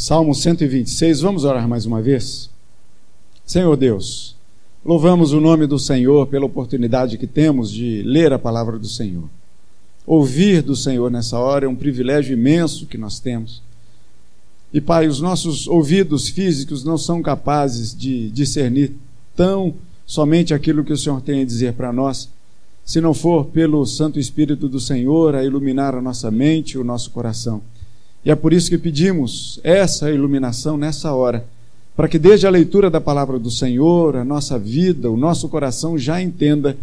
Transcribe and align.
Salmo 0.00 0.34
126, 0.34 1.20
vamos 1.20 1.44
orar 1.44 1.68
mais 1.68 1.84
uma 1.84 2.00
vez? 2.00 2.48
Senhor 3.44 3.76
Deus, 3.76 4.34
louvamos 4.82 5.34
o 5.34 5.42
nome 5.42 5.66
do 5.66 5.78
Senhor 5.78 6.26
pela 6.26 6.46
oportunidade 6.46 7.18
que 7.18 7.26
temos 7.26 7.70
de 7.70 8.02
ler 8.02 8.32
a 8.32 8.38
palavra 8.38 8.78
do 8.78 8.88
Senhor. 8.88 9.28
Ouvir 10.06 10.62
do 10.62 10.74
Senhor 10.74 11.10
nessa 11.10 11.38
hora 11.38 11.66
é 11.66 11.68
um 11.68 11.76
privilégio 11.76 12.32
imenso 12.32 12.86
que 12.86 12.96
nós 12.96 13.20
temos. 13.20 13.60
E, 14.72 14.80
Pai, 14.80 15.06
os 15.06 15.20
nossos 15.20 15.68
ouvidos 15.68 16.30
físicos 16.30 16.82
não 16.82 16.96
são 16.96 17.20
capazes 17.20 17.94
de 17.94 18.30
discernir 18.30 18.94
tão 19.36 19.74
somente 20.06 20.54
aquilo 20.54 20.82
que 20.82 20.94
o 20.94 20.98
Senhor 20.98 21.20
tem 21.20 21.42
a 21.42 21.46
dizer 21.46 21.74
para 21.74 21.92
nós, 21.92 22.30
se 22.86 23.02
não 23.02 23.12
for 23.12 23.44
pelo 23.44 23.84
Santo 23.84 24.18
Espírito 24.18 24.66
do 24.66 24.80
Senhor 24.80 25.34
a 25.34 25.44
iluminar 25.44 25.94
a 25.94 26.00
nossa 26.00 26.30
mente 26.30 26.72
e 26.72 26.78
o 26.78 26.84
nosso 26.84 27.10
coração. 27.10 27.60
E 28.24 28.30
é 28.30 28.34
por 28.34 28.52
isso 28.52 28.68
que 28.68 28.78
pedimos 28.78 29.58
essa 29.62 30.10
iluminação 30.10 30.76
nessa 30.76 31.12
hora, 31.12 31.44
para 31.96 32.08
que 32.08 32.18
desde 32.18 32.46
a 32.46 32.50
leitura 32.50 32.90
da 32.90 33.00
palavra 33.00 33.38
do 33.38 33.50
Senhor, 33.50 34.16
a 34.16 34.24
nossa 34.24 34.58
vida, 34.58 35.10
o 35.10 35.16
nosso 35.16 35.48
coração 35.48 35.98
já 35.98 36.20
entenda 36.20 36.76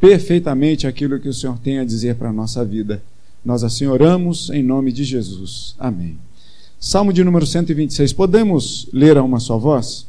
perfeitamente 0.00 0.86
aquilo 0.86 1.20
que 1.20 1.28
o 1.28 1.34
Senhor 1.34 1.58
tem 1.58 1.78
a 1.78 1.84
dizer 1.84 2.16
para 2.16 2.30
a 2.30 2.32
nossa 2.32 2.64
vida. 2.64 3.02
Nós 3.44 3.62
assim 3.62 3.86
oramos 3.86 4.50
em 4.50 4.62
nome 4.62 4.92
de 4.92 5.04
Jesus. 5.04 5.74
Amém. 5.78 6.18
Salmo 6.78 7.12
de 7.12 7.22
número 7.22 7.46
126. 7.46 8.12
Podemos 8.14 8.88
ler 8.92 9.18
a 9.18 9.22
uma 9.22 9.38
só 9.38 9.58
voz? 9.58 10.06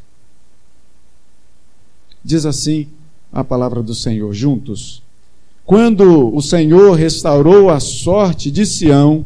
Diz 2.23 2.45
assim 2.45 2.87
a 3.31 3.43
palavra 3.43 3.83
do 3.83 3.93
Senhor 3.93 4.33
juntos. 4.33 5.01
Quando 5.65 6.33
o 6.33 6.41
Senhor 6.41 6.93
restaurou 6.93 7.69
a 7.69 7.79
sorte 7.79 8.49
de 8.49 8.65
Sião, 8.65 9.25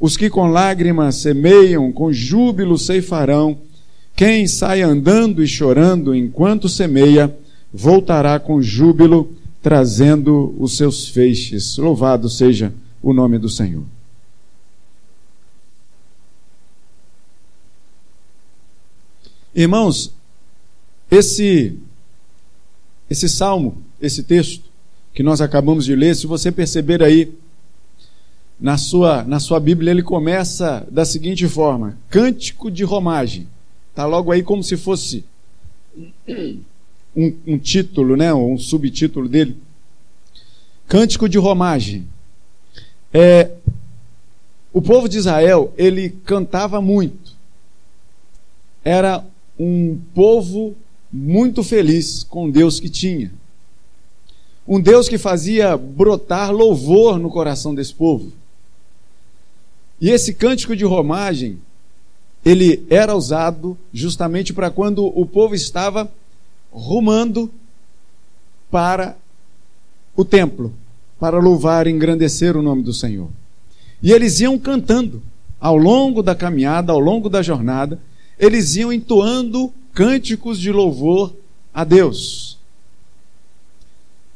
os 0.00 0.16
que 0.16 0.30
com 0.30 0.46
lágrimas 0.46 1.16
semeiam, 1.16 1.92
com 1.92 2.10
júbilo 2.10 2.78
ceifarão. 2.78 3.58
Quem 4.16 4.46
sai 4.46 4.80
andando 4.80 5.44
e 5.44 5.46
chorando 5.46 6.14
enquanto 6.14 6.68
semeia, 6.68 7.36
voltará 7.72 8.40
com 8.40 8.62
júbilo, 8.62 9.30
trazendo 9.62 10.54
os 10.58 10.76
seus 10.76 11.06
feixes. 11.08 11.76
Louvado 11.76 12.30
seja 12.30 12.72
o 13.02 13.12
nome 13.12 13.38
do 13.38 13.48
Senhor. 13.48 13.84
Irmãos, 19.54 20.14
esse 21.10 21.76
esse 23.10 23.28
salmo, 23.28 23.82
esse 24.00 24.22
texto 24.22 24.70
que 25.12 25.22
nós 25.22 25.40
acabamos 25.40 25.84
de 25.84 25.96
ler, 25.96 26.14
se 26.14 26.28
você 26.28 26.52
perceber 26.52 27.02
aí 27.02 27.34
na 28.60 28.76
sua, 28.76 29.24
na 29.24 29.40
sua 29.40 29.58
Bíblia 29.58 29.90
ele 29.90 30.02
começa 30.02 30.86
da 30.90 31.04
seguinte 31.04 31.48
forma: 31.48 31.96
Cântico 32.10 32.70
de 32.70 32.84
Romagem. 32.84 33.48
Está 33.90 34.04
logo 34.06 34.30
aí 34.30 34.42
como 34.42 34.62
se 34.62 34.76
fosse 34.76 35.24
um, 37.16 37.34
um 37.46 37.58
título, 37.58 38.16
né, 38.16 38.32
um 38.32 38.58
subtítulo 38.58 39.28
dele. 39.28 39.56
Cântico 40.86 41.28
de 41.28 41.38
Romagem. 41.38 42.06
É, 43.12 43.50
o 44.72 44.80
povo 44.80 45.08
de 45.08 45.18
Israel, 45.18 45.72
ele 45.76 46.10
cantava 46.24 46.80
muito. 46.80 47.32
Era 48.84 49.24
um 49.58 49.98
povo 50.14 50.76
muito 51.12 51.62
feliz 51.62 52.22
com 52.22 52.50
Deus 52.50 52.78
que 52.78 52.88
tinha. 52.88 53.32
Um 54.66 54.80
Deus 54.80 55.08
que 55.08 55.18
fazia 55.18 55.76
brotar 55.76 56.52
louvor 56.52 57.18
no 57.18 57.30
coração 57.30 57.74
desse 57.74 57.92
povo. 57.92 58.32
E 60.00 60.08
esse 60.08 60.32
cântico 60.32 60.74
de 60.74 60.84
romagem, 60.84 61.58
ele 62.44 62.84
era 62.88 63.14
usado 63.14 63.76
justamente 63.92 64.52
para 64.52 64.70
quando 64.70 65.04
o 65.06 65.26
povo 65.26 65.54
estava 65.54 66.10
rumando 66.72 67.50
para 68.70 69.16
o 70.16 70.24
templo, 70.24 70.72
para 71.18 71.38
louvar 71.38 71.86
e 71.86 71.90
engrandecer 71.90 72.56
o 72.56 72.62
nome 72.62 72.82
do 72.82 72.94
Senhor. 72.94 73.28
E 74.02 74.12
eles 74.12 74.40
iam 74.40 74.58
cantando 74.58 75.22
ao 75.60 75.76
longo 75.76 76.22
da 76.22 76.34
caminhada, 76.34 76.92
ao 76.92 76.98
longo 76.98 77.28
da 77.28 77.42
jornada, 77.42 78.00
eles 78.38 78.76
iam 78.76 78.90
entoando 78.90 79.72
cânticos 79.92 80.58
de 80.58 80.72
louvor 80.72 81.34
a 81.74 81.84
Deus. 81.84 82.58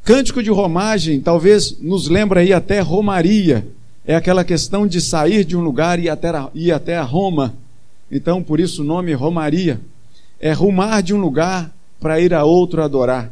Cântico 0.03 0.43
de 0.43 0.51
romagem 0.51 1.19
talvez 1.19 1.79
nos 1.79 2.07
lembre 2.07 2.41
aí 2.41 2.53
até 2.53 2.79
Romaria, 2.79 3.67
é 4.07 4.15
aquela 4.15 4.43
questão 4.43 4.85
de 4.85 5.01
sair 5.01 5.43
de 5.43 5.57
um 5.57 5.61
lugar 5.61 5.99
e 5.99 6.09
até, 6.09 6.29
ir 6.53 6.71
até 6.71 6.99
Roma. 7.01 7.55
Então, 8.11 8.43
por 8.43 8.59
isso 8.59 8.83
o 8.83 8.85
nome 8.85 9.13
Romaria. 9.13 9.81
É 10.39 10.51
rumar 10.53 11.01
de 11.01 11.13
um 11.13 11.19
lugar 11.19 11.73
para 11.99 12.19
ir 12.19 12.33
a 12.33 12.43
outro 12.43 12.83
adorar. 12.83 13.31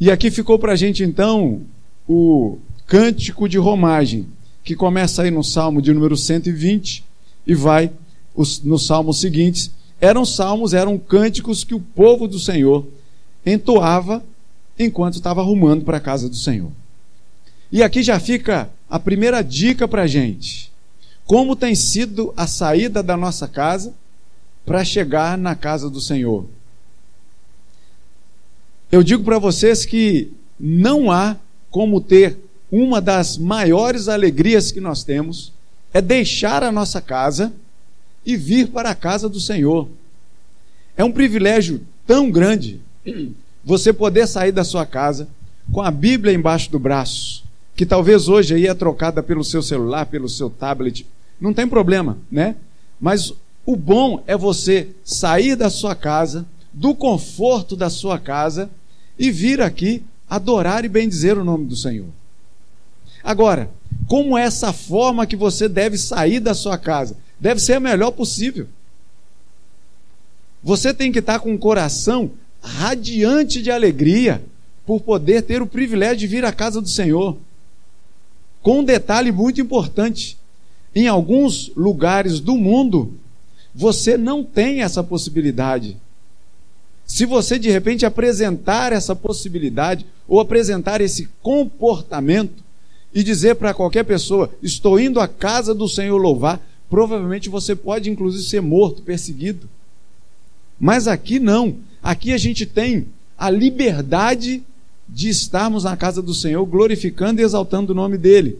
E 0.00 0.10
aqui 0.10 0.30
ficou 0.30 0.58
para 0.58 0.72
a 0.72 0.76
gente 0.76 1.02
então 1.02 1.60
o 2.08 2.58
cântico 2.86 3.48
de 3.48 3.58
romagem, 3.58 4.26
que 4.64 4.74
começa 4.74 5.22
aí 5.22 5.30
no 5.30 5.44
Salmo 5.44 5.82
de 5.82 5.92
número 5.92 6.16
120 6.16 7.04
e 7.46 7.54
vai 7.54 7.90
os, 8.34 8.62
nos 8.62 8.86
salmos 8.86 9.20
seguintes. 9.20 9.70
Eram 10.00 10.24
salmos, 10.24 10.72
eram 10.72 10.96
cânticos 10.96 11.64
que 11.64 11.74
o 11.74 11.80
povo 11.80 12.26
do 12.26 12.38
Senhor 12.38 12.86
entoava 13.44 14.24
enquanto 14.78 15.14
estava 15.14 15.42
rumando 15.42 15.84
para 15.84 15.98
a 15.98 16.00
casa 16.00 16.28
do 16.30 16.36
Senhor. 16.36 16.70
E 17.72 17.82
aqui 17.82 18.02
já 18.02 18.18
fica 18.18 18.68
a 18.88 18.98
primeira 18.98 19.42
dica 19.42 19.86
para 19.86 20.02
a 20.02 20.06
gente. 20.06 20.70
Como 21.24 21.54
tem 21.54 21.74
sido 21.74 22.34
a 22.36 22.46
saída 22.46 23.02
da 23.02 23.16
nossa 23.16 23.46
casa 23.46 23.94
para 24.66 24.84
chegar 24.84 25.38
na 25.38 25.54
casa 25.54 25.88
do 25.88 26.00
Senhor? 26.00 26.46
Eu 28.90 29.04
digo 29.04 29.22
para 29.22 29.38
vocês 29.38 29.86
que 29.86 30.32
não 30.58 31.12
há 31.12 31.36
como 31.70 32.00
ter 32.00 32.36
uma 32.70 33.00
das 33.00 33.38
maiores 33.38 34.08
alegrias 34.08 34.72
que 34.72 34.80
nós 34.80 35.04
temos 35.04 35.52
é 35.92 36.00
deixar 36.00 36.62
a 36.62 36.72
nossa 36.72 37.00
casa 37.00 37.52
e 38.24 38.36
vir 38.36 38.68
para 38.68 38.90
a 38.90 38.94
casa 38.94 39.28
do 39.28 39.40
Senhor. 39.40 39.88
É 40.96 41.04
um 41.04 41.12
privilégio 41.12 41.86
tão 42.06 42.30
grande 42.30 42.80
você 43.64 43.92
poder 43.92 44.26
sair 44.26 44.52
da 44.52 44.64
sua 44.64 44.84
casa 44.84 45.28
com 45.72 45.80
a 45.80 45.90
Bíblia 45.90 46.34
embaixo 46.34 46.70
do 46.70 46.78
braço, 46.78 47.44
que 47.80 47.86
talvez 47.86 48.28
hoje 48.28 48.54
aí 48.54 48.66
é 48.66 48.74
trocada 48.74 49.22
pelo 49.22 49.42
seu 49.42 49.62
celular, 49.62 50.04
pelo 50.04 50.28
seu 50.28 50.50
tablet, 50.50 51.06
não 51.40 51.54
tem 51.54 51.66
problema, 51.66 52.18
né? 52.30 52.56
Mas 53.00 53.32
o 53.64 53.74
bom 53.74 54.22
é 54.26 54.36
você 54.36 54.88
sair 55.02 55.56
da 55.56 55.70
sua 55.70 55.94
casa, 55.94 56.44
do 56.74 56.94
conforto 56.94 57.74
da 57.74 57.88
sua 57.88 58.18
casa 58.18 58.68
e 59.18 59.30
vir 59.30 59.62
aqui 59.62 60.04
adorar 60.28 60.84
e 60.84 60.90
bendizer 60.90 61.38
o 61.38 61.42
nome 61.42 61.64
do 61.64 61.74
Senhor. 61.74 62.08
Agora, 63.24 63.70
como 64.06 64.36
é 64.36 64.42
essa 64.42 64.74
forma 64.74 65.26
que 65.26 65.34
você 65.34 65.66
deve 65.66 65.96
sair 65.96 66.38
da 66.38 66.52
sua 66.52 66.76
casa? 66.76 67.16
Deve 67.40 67.62
ser 67.62 67.72
a 67.72 67.80
melhor 67.80 68.10
possível. 68.10 68.68
Você 70.62 70.92
tem 70.92 71.10
que 71.10 71.20
estar 71.20 71.40
com 71.40 71.54
o 71.54 71.58
coração 71.58 72.30
radiante 72.62 73.62
de 73.62 73.70
alegria 73.70 74.44
por 74.84 75.00
poder 75.00 75.40
ter 75.40 75.62
o 75.62 75.66
privilégio 75.66 76.18
de 76.18 76.26
vir 76.26 76.44
à 76.44 76.52
casa 76.52 76.78
do 76.78 76.88
Senhor. 76.90 77.38
Com 78.62 78.80
um 78.80 78.84
detalhe 78.84 79.32
muito 79.32 79.60
importante: 79.60 80.38
em 80.94 81.06
alguns 81.06 81.70
lugares 81.76 82.40
do 82.40 82.56
mundo, 82.56 83.14
você 83.74 84.16
não 84.16 84.42
tem 84.42 84.82
essa 84.82 85.02
possibilidade. 85.02 85.96
Se 87.06 87.26
você 87.26 87.58
de 87.58 87.70
repente 87.70 88.06
apresentar 88.06 88.92
essa 88.92 89.16
possibilidade 89.16 90.06
ou 90.28 90.38
apresentar 90.38 91.00
esse 91.00 91.28
comportamento 91.42 92.62
e 93.12 93.22
dizer 93.22 93.56
para 93.56 93.74
qualquer 93.74 94.04
pessoa: 94.04 94.50
Estou 94.62 94.98
indo 95.00 95.20
à 95.20 95.26
casa 95.26 95.74
do 95.74 95.88
Senhor 95.88 96.16
louvar, 96.16 96.60
provavelmente 96.88 97.48
você 97.48 97.74
pode 97.74 98.10
inclusive 98.10 98.44
ser 98.44 98.60
morto, 98.60 99.02
perseguido. 99.02 99.68
Mas 100.78 101.08
aqui 101.08 101.38
não. 101.38 101.76
Aqui 102.02 102.32
a 102.32 102.38
gente 102.38 102.64
tem 102.64 103.06
a 103.36 103.50
liberdade 103.50 104.62
de 105.12 105.28
estarmos 105.28 105.84
na 105.84 105.96
casa 105.96 106.22
do 106.22 106.32
Senhor 106.32 106.64
glorificando 106.64 107.40
e 107.40 107.44
exaltando 107.44 107.92
o 107.92 107.96
nome 107.96 108.16
dele. 108.16 108.58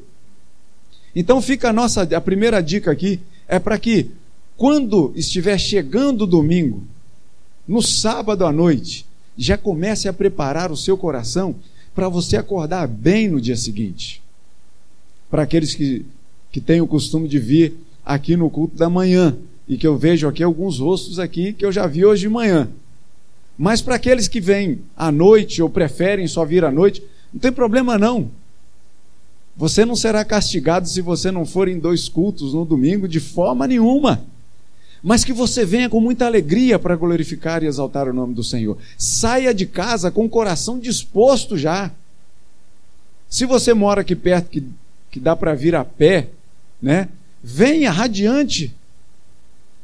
Então 1.15 1.41
fica 1.41 1.71
a 1.71 1.73
nossa 1.73 2.03
a 2.03 2.21
primeira 2.21 2.61
dica 2.61 2.91
aqui 2.91 3.21
é 3.49 3.59
para 3.59 3.79
que 3.79 4.11
quando 4.57 5.13
estiver 5.17 5.59
chegando 5.59 6.23
o 6.23 6.27
domingo, 6.27 6.83
no 7.67 7.81
sábado 7.81 8.45
à 8.45 8.53
noite, 8.53 9.07
já 9.37 9.57
comece 9.57 10.09
a 10.09 10.13
preparar 10.13 10.71
o 10.71 10.77
seu 10.77 10.99
coração 10.99 11.55
para 11.95 12.09
você 12.09 12.37
acordar 12.37 12.87
bem 12.87 13.29
no 13.29 13.41
dia 13.41 13.57
seguinte. 13.57 14.23
Para 15.31 15.45
aqueles 15.45 15.75
que, 15.75 16.05
que 16.53 16.61
têm 16.61 16.81
o 16.81 16.87
costume 16.87 17.27
de 17.27 17.39
vir 17.39 17.75
aqui 18.05 18.37
no 18.37 18.51
culto 18.51 18.77
da 18.77 18.91
manhã, 18.91 19.37
e 19.71 19.77
que 19.79 19.87
eu 19.87 19.97
vejo 19.97 20.27
aqui 20.27 20.43
alguns 20.43 20.81
rostos 20.81 21.21
aqui 21.21 21.53
que 21.53 21.65
eu 21.65 21.71
já 21.71 21.87
vi 21.87 22.05
hoje 22.05 22.23
de 22.23 22.29
manhã. 22.29 22.69
Mas 23.63 23.83
para 23.83 23.97
aqueles 23.97 24.27
que 24.27 24.41
vêm 24.41 24.81
à 24.97 25.13
noite 25.13 25.63
ou 25.63 25.69
preferem 25.69 26.27
só 26.27 26.47
vir 26.47 26.65
à 26.65 26.71
noite, 26.71 27.03
não 27.31 27.39
tem 27.39 27.53
problema 27.53 27.99
não. 27.99 28.31
Você 29.55 29.85
não 29.85 29.95
será 29.95 30.25
castigado 30.25 30.89
se 30.89 31.03
você 31.03 31.31
não 31.31 31.45
for 31.45 31.69
em 31.69 31.79
dois 31.79 32.09
cultos 32.09 32.55
no 32.55 32.65
domingo 32.65 33.07
de 33.07 33.21
forma 33.21 33.67
nenhuma. 33.67 34.25
Mas 35.03 35.25
que 35.25 35.33
você 35.35 35.63
venha 35.63 35.91
com 35.91 36.01
muita 36.01 36.25
alegria 36.25 36.79
para 36.79 36.97
glorificar 36.97 37.63
e 37.63 37.67
exaltar 37.67 38.09
o 38.09 38.15
nome 38.15 38.33
do 38.33 38.43
Senhor. 38.43 38.79
Saia 38.97 39.53
de 39.53 39.67
casa 39.67 40.11
com 40.11 40.25
o 40.25 40.31
coração 40.31 40.79
disposto 40.79 41.59
já. 41.59 41.91
Se 43.29 43.45
você 43.45 43.75
mora 43.75 44.01
aqui 44.01 44.17
perto 44.17 44.49
que, 44.49 44.65
que 45.11 45.21
dá 45.21 45.37
para 45.37 45.53
vir 45.53 45.75
a 45.75 45.85
pé, 45.85 46.31
né? 46.81 47.11
Venha 47.45 47.91
radiante. 47.91 48.75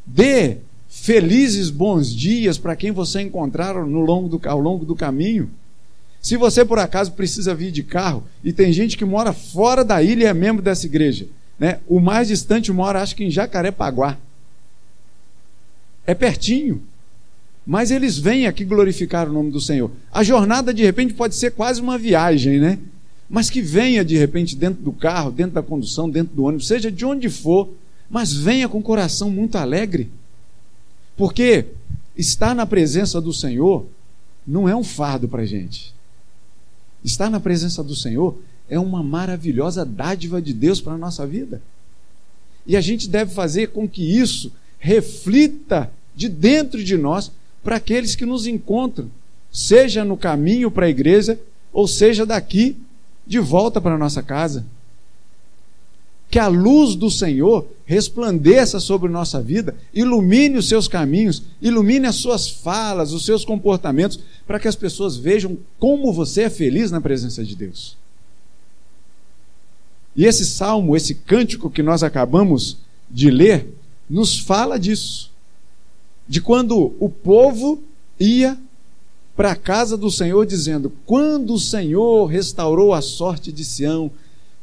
Dê 0.07 0.61
felizes 1.03 1.71
bons 1.71 2.13
dias 2.13 2.59
para 2.59 2.75
quem 2.75 2.91
você 2.91 3.21
encontrar 3.21 3.75
no 3.75 4.01
longo 4.01 4.29
do, 4.29 4.49
ao 4.49 4.59
longo 4.59 4.85
do 4.85 4.97
caminho. 4.97 5.51
Se 6.21 6.37
você 6.37 6.65
por 6.65 6.79
acaso 6.79 7.13
precisa 7.13 7.55
vir 7.55 7.71
de 7.71 7.83
carro, 7.83 8.25
e 8.43 8.53
tem 8.53 8.73
gente 8.73 8.97
que 8.97 9.05
mora 9.05 9.33
fora 9.33 9.85
da 9.85 10.03
ilha 10.03 10.25
e 10.25 10.27
é 10.27 10.35
membro 10.35 10.63
dessa 10.63 10.87
igreja, 10.87 11.29
né? 11.59 11.79
o 11.87 12.01
mais 12.01 12.29
distante 12.29 12.73
mora, 12.73 13.01
acho 13.01 13.15
que 13.15 13.23
em 13.23 13.31
Jacarepaguá. 13.31 14.19
É 16.07 16.15
pertinho. 16.15 16.83
Mas 17.65 17.91
eles 17.91 18.19
vêm 18.19 18.47
aqui 18.47 18.65
glorificar 18.65 19.29
o 19.29 19.33
nome 19.33 19.51
do 19.51 19.61
Senhor. 19.61 19.91
A 20.13 20.25
jornada, 20.25 20.73
de 20.73 20.83
repente, 20.83 21.15
pode 21.15 21.35
ser 21.35 21.53
quase 21.53 21.81
uma 21.81 21.99
viagem, 21.99 22.59
né? 22.59 22.79
Mas 23.29 23.51
que 23.51 23.61
venha, 23.61 24.05
de 24.05 24.17
repente, 24.17 24.57
dentro 24.57 24.83
do 24.83 24.93
carro, 24.93 25.31
dentro 25.31 25.53
da 25.53 25.63
condução, 25.63 26.09
dentro 26.09 26.35
do 26.35 26.45
ônibus, 26.45 26.69
seja 26.69 26.91
de 26.91 27.05
onde 27.05 27.29
for, 27.29 27.69
mas 28.09 28.33
venha 28.33 28.69
com 28.69 28.79
o 28.79 28.83
coração 28.83 29.31
muito 29.31 29.57
alegre. 29.57 30.11
Porque 31.17 31.67
estar 32.17 32.55
na 32.55 32.67
presença 32.67 33.21
do 33.21 33.33
Senhor 33.33 33.87
não 34.47 34.69
é 34.69 34.77
um 34.77 34.85
fardo 34.85 35.27
para 35.27 35.43
a 35.43 35.47
gente. 35.47 35.95
Estar 37.03 37.31
na 37.31 37.41
presença 37.41 37.83
do 37.83 37.97
Senhor 37.97 38.39
é 38.69 38.79
uma 38.79 39.03
maravilhosa 39.03 39.85
dádiva 39.85 40.43
de 40.43 40.53
Deus 40.53 40.81
para 40.81 40.93
a 40.95 40.99
nossa 40.99 41.27
vida. 41.27 41.63
E 42.67 42.77
a 42.77 42.81
gente 42.81 43.09
deve 43.09 43.33
fazer 43.33 43.69
com 43.69 43.89
que 43.89 44.03
isso 44.03 44.53
reflita 44.79 45.91
de 46.15 46.29
dentro 46.29 46.83
de 46.83 46.97
nós 46.97 47.31
para 47.63 47.77
aqueles 47.77 48.15
que 48.15 48.27
nos 48.27 48.47
encontram, 48.47 49.11
seja 49.53 50.05
no 50.05 50.17
caminho 50.17 50.71
para 50.71 50.87
a 50.87 50.91
igreja, 50.91 51.39
ou 51.73 51.87
seja 51.89 52.27
daqui 52.27 52.77
de 53.27 53.39
volta 53.39 53.81
para 53.81 53.95
a 53.95 53.99
nossa 53.99 54.23
casa 54.23 54.65
que 56.31 56.39
a 56.39 56.49
luz 56.49 56.95
do 56.95 57.11
Senhor 57.11 57.67
resplandeça 57.85 58.81
sobre 58.81 59.11
nossa 59.11 59.41
vida, 59.41 59.77
ilumine 59.95 60.59
os 60.59 60.69
seus 60.69 60.89
caminhos, 60.89 61.43
ilumine 61.63 62.07
as 62.07 62.17
suas 62.17 62.49
falas, 62.49 63.13
os 63.13 63.25
seus 63.25 63.45
comportamentos, 63.45 64.19
para 64.47 64.59
que 64.59 64.67
as 64.67 64.75
pessoas 64.75 65.17
vejam 65.17 65.57
como 65.79 66.13
você 66.13 66.43
é 66.43 66.51
feliz 66.51 66.91
na 66.91 67.01
presença 67.01 67.45
de 67.45 67.55
Deus. 67.55 67.97
E 70.17 70.25
esse 70.25 70.45
salmo, 70.47 70.97
esse 70.97 71.15
cântico 71.15 71.71
que 71.71 71.83
nós 71.83 72.03
acabamos 72.03 72.79
de 73.11 73.31
ler, 73.31 73.73
nos 74.09 74.39
fala 74.39 74.79
disso. 74.79 75.31
De 76.27 76.41
quando 76.41 76.95
o 76.99 77.09
povo 77.09 77.83
ia 78.19 78.59
para 79.37 79.53
a 79.53 79.57
casa 79.57 79.97
do 79.97 80.11
Senhor 80.11 80.45
dizendo: 80.47 80.91
Quando 81.05 81.55
o 81.55 81.61
Senhor 81.61 82.27
restaurou 82.27 82.95
a 82.95 83.03
sorte 83.03 83.53
de 83.53 83.65
Sião, 83.65 84.11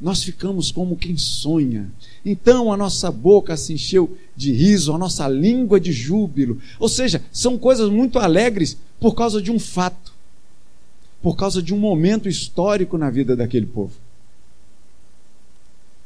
nós 0.03 0.21
ficamos 0.21 0.69
como 0.69 0.97
quem 0.97 1.15
sonha. 1.15 1.89
Então 2.25 2.73
a 2.73 2.75
nossa 2.75 3.09
boca 3.09 3.55
se 3.55 3.71
encheu 3.71 4.17
de 4.35 4.51
riso, 4.51 4.93
a 4.93 4.97
nossa 4.97 5.29
língua 5.29 5.79
de 5.79 5.93
júbilo. 5.93 6.59
Ou 6.77 6.89
seja, 6.89 7.23
são 7.31 7.57
coisas 7.57 7.89
muito 7.89 8.19
alegres 8.19 8.77
por 8.99 9.15
causa 9.15 9.41
de 9.41 9.49
um 9.49 9.57
fato, 9.57 10.11
por 11.21 11.37
causa 11.37 11.63
de 11.63 11.73
um 11.73 11.77
momento 11.77 12.27
histórico 12.27 12.97
na 12.97 13.09
vida 13.09 13.33
daquele 13.33 13.65
povo. 13.65 13.93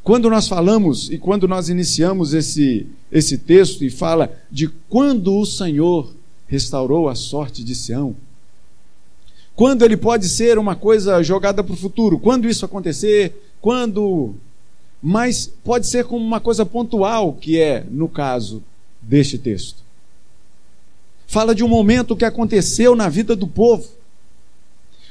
Quando 0.03 0.29
nós 0.29 0.47
falamos 0.47 1.09
e 1.09 1.17
quando 1.17 1.47
nós 1.47 1.67
iniciamos 1.67 2.35
esse, 2.35 2.85
esse 3.11 3.35
texto 3.35 3.83
e 3.83 3.89
fala 3.89 4.31
de 4.51 4.67
quando 4.87 5.35
o 5.35 5.45
Senhor 5.45 6.13
restaurou 6.47 7.09
a 7.09 7.15
sorte 7.15 7.63
de 7.63 7.73
Sião, 7.73 8.15
quando 9.55 9.83
ele 9.83 9.97
pode 9.97 10.29
ser 10.29 10.59
uma 10.59 10.75
coisa 10.75 11.23
jogada 11.23 11.63
para 11.63 11.73
o 11.73 11.75
futuro, 11.75 12.19
quando 12.19 12.47
isso 12.47 12.63
acontecer, 12.63 13.46
quando. 13.61 14.35
Mas 15.01 15.47
pode 15.63 15.87
ser 15.87 16.05
como 16.05 16.25
uma 16.25 16.39
coisa 16.39 16.65
pontual, 16.65 17.33
que 17.33 17.59
é 17.59 17.85
no 17.89 18.09
caso 18.09 18.63
deste 19.01 19.37
texto. 19.37 19.83
Fala 21.27 21.53
de 21.53 21.63
um 21.63 21.67
momento 21.67 22.15
que 22.15 22.25
aconteceu 22.25 22.95
na 22.95 23.09
vida 23.09 23.35
do 23.35 23.47
povo. 23.47 23.87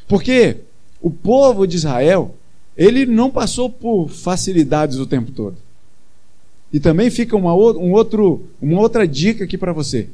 Porque 0.09 0.59
o 1.01 1.11
povo 1.11 1.67
de 1.67 1.77
Israel, 1.77 2.35
ele 2.77 3.07
não 3.07 3.31
passou 3.31 3.69
por 3.69 4.09
facilidades 4.09 4.99
o 4.99 5.07
tempo 5.07 5.31
todo. 5.31 5.57
E 6.73 6.81
também 6.81 7.11
fica 7.11 7.37
uma, 7.37 7.55
um 7.55 7.93
outro, 7.93 8.45
uma 8.61 8.81
outra 8.81 9.07
dica 9.07 9.45
aqui 9.45 9.57
para 9.57 9.73
você. 9.73 10.09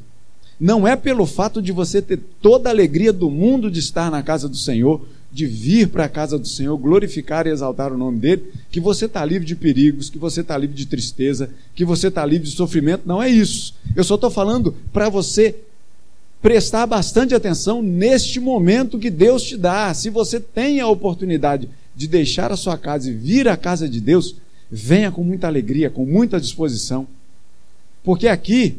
Não 0.59 0.87
é 0.87 0.95
pelo 0.95 1.25
fato 1.25 1.61
de 1.61 1.71
você 1.71 2.01
ter 2.01 2.19
toda 2.41 2.69
a 2.69 2.71
alegria 2.71 3.11
do 3.11 3.29
mundo 3.29 3.71
de 3.71 3.79
estar 3.79 4.11
na 4.11 4.21
casa 4.21 4.47
do 4.47 4.55
Senhor, 4.55 5.01
de 5.33 5.47
vir 5.47 5.87
para 5.87 6.05
a 6.05 6.09
casa 6.09 6.37
do 6.37 6.47
Senhor, 6.47 6.77
glorificar 6.77 7.47
e 7.47 7.49
exaltar 7.49 7.91
o 7.91 7.97
nome 7.97 8.19
dele, 8.19 8.53
que 8.69 8.79
você 8.79 9.05
está 9.05 9.25
livre 9.25 9.47
de 9.47 9.55
perigos, 9.55 10.07
que 10.07 10.19
você 10.19 10.41
está 10.41 10.55
livre 10.55 10.75
de 10.75 10.85
tristeza, 10.85 11.49
que 11.73 11.83
você 11.83 12.09
está 12.09 12.23
livre 12.23 12.47
de 12.47 12.55
sofrimento. 12.55 13.01
Não 13.07 13.21
é 13.21 13.29
isso. 13.29 13.73
Eu 13.95 14.03
só 14.03 14.13
estou 14.13 14.29
falando 14.29 14.75
para 14.93 15.09
você 15.09 15.55
prestar 16.39 16.85
bastante 16.85 17.33
atenção 17.33 17.81
neste 17.81 18.39
momento 18.39 18.99
que 18.99 19.09
Deus 19.09 19.41
te 19.41 19.57
dá. 19.57 19.91
Se 19.95 20.11
você 20.11 20.39
tem 20.39 20.79
a 20.79 20.87
oportunidade 20.87 21.67
de 21.95 22.07
deixar 22.07 22.51
a 22.51 22.57
sua 22.57 22.77
casa 22.77 23.09
e 23.09 23.13
vir 23.13 23.47
à 23.47 23.57
casa 23.57 23.89
de 23.89 23.99
Deus, 23.99 24.35
venha 24.69 25.11
com 25.11 25.23
muita 25.23 25.47
alegria, 25.47 25.89
com 25.89 26.05
muita 26.05 26.39
disposição. 26.39 27.07
Porque 28.03 28.27
aqui, 28.27 28.77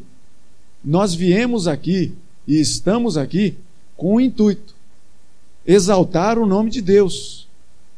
nós 0.85 1.15
viemos 1.15 1.67
aqui 1.67 2.13
e 2.47 2.61
estamos 2.61 3.17
aqui 3.17 3.57
com 3.97 4.17
o 4.17 4.21
intuito 4.21 4.75
exaltar 5.67 6.39
o 6.39 6.47
nome 6.47 6.71
de 6.71 6.81
Deus, 6.81 7.47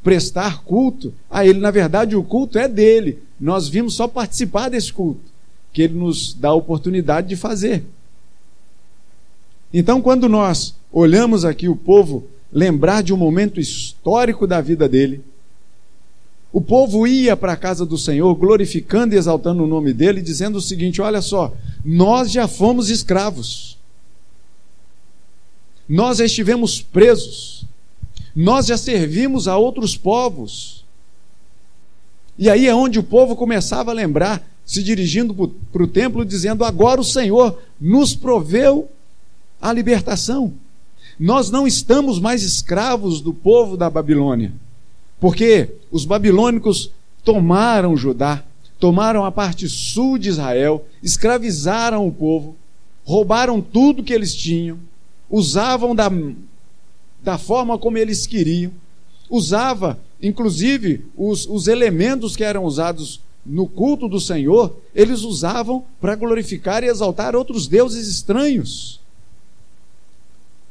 prestar 0.02 0.62
culto 0.62 1.12
a 1.30 1.44
Ele. 1.44 1.58
Na 1.58 1.70
verdade, 1.70 2.16
o 2.16 2.22
culto 2.22 2.58
é 2.58 2.68
dele. 2.68 3.18
Nós 3.40 3.68
vimos 3.68 3.94
só 3.94 4.06
participar 4.06 4.68
desse 4.68 4.92
culto, 4.92 5.20
que 5.72 5.82
Ele 5.82 5.94
nos 5.94 6.32
dá 6.34 6.48
a 6.48 6.54
oportunidade 6.54 7.28
de 7.28 7.36
fazer. 7.36 7.84
Então, 9.72 10.00
quando 10.00 10.28
nós 10.28 10.74
olhamos 10.92 11.44
aqui 11.44 11.68
o 11.68 11.76
povo 11.76 12.24
lembrar 12.52 13.02
de 13.02 13.12
um 13.12 13.16
momento 13.16 13.60
histórico 13.60 14.46
da 14.46 14.60
vida 14.60 14.88
dele, 14.88 15.22
o 16.52 16.60
povo 16.60 17.06
ia 17.06 17.36
para 17.36 17.52
a 17.52 17.56
casa 17.56 17.84
do 17.84 17.98
Senhor 17.98 18.34
glorificando 18.34 19.14
e 19.14 19.18
exaltando 19.18 19.62
o 19.62 19.66
nome 19.66 19.92
dele, 19.92 20.22
dizendo 20.22 20.56
o 20.56 20.62
seguinte: 20.62 21.02
olha 21.02 21.20
só, 21.20 21.54
nós 21.84 22.30
já 22.30 22.48
fomos 22.48 22.88
escravos. 22.88 23.75
Nós 25.88 26.18
já 26.18 26.24
estivemos 26.24 26.80
presos. 26.80 27.64
Nós 28.34 28.66
já 28.66 28.76
servimos 28.76 29.48
a 29.48 29.56
outros 29.56 29.96
povos. 29.96 30.84
E 32.38 32.50
aí 32.50 32.66
é 32.66 32.74
onde 32.74 32.98
o 32.98 33.02
povo 33.02 33.34
começava 33.34 33.90
a 33.90 33.94
lembrar, 33.94 34.46
se 34.64 34.82
dirigindo 34.82 35.34
para 35.72 35.82
o 35.82 35.86
templo, 35.86 36.24
dizendo: 36.24 36.64
Agora 36.64 37.00
o 37.00 37.04
Senhor 37.04 37.58
nos 37.80 38.14
proveu 38.14 38.90
a 39.60 39.72
libertação. 39.72 40.52
Nós 41.18 41.50
não 41.50 41.66
estamos 41.66 42.20
mais 42.20 42.42
escravos 42.42 43.22
do 43.22 43.32
povo 43.32 43.76
da 43.76 43.88
Babilônia, 43.88 44.52
porque 45.18 45.70
os 45.90 46.04
babilônicos 46.04 46.90
tomaram 47.24 47.96
Judá, 47.96 48.44
tomaram 48.78 49.24
a 49.24 49.32
parte 49.32 49.66
sul 49.66 50.18
de 50.18 50.28
Israel, 50.28 50.84
escravizaram 51.02 52.06
o 52.06 52.12
povo, 52.12 52.54
roubaram 53.02 53.62
tudo 53.62 54.04
que 54.04 54.12
eles 54.12 54.34
tinham, 54.34 54.78
usavam 55.30 55.94
da, 55.94 56.10
da 57.22 57.38
forma 57.38 57.78
como 57.78 57.98
eles 57.98 58.26
queriam, 58.26 58.72
usava, 59.28 59.98
inclusive, 60.22 61.04
os, 61.16 61.46
os 61.46 61.68
elementos 61.68 62.36
que 62.36 62.44
eram 62.44 62.64
usados 62.64 63.20
no 63.44 63.66
culto 63.66 64.08
do 64.08 64.20
Senhor, 64.20 64.76
eles 64.94 65.22
usavam 65.22 65.84
para 66.00 66.16
glorificar 66.16 66.82
e 66.82 66.88
exaltar 66.88 67.36
outros 67.36 67.68
deuses 67.68 68.08
estranhos. 68.08 69.00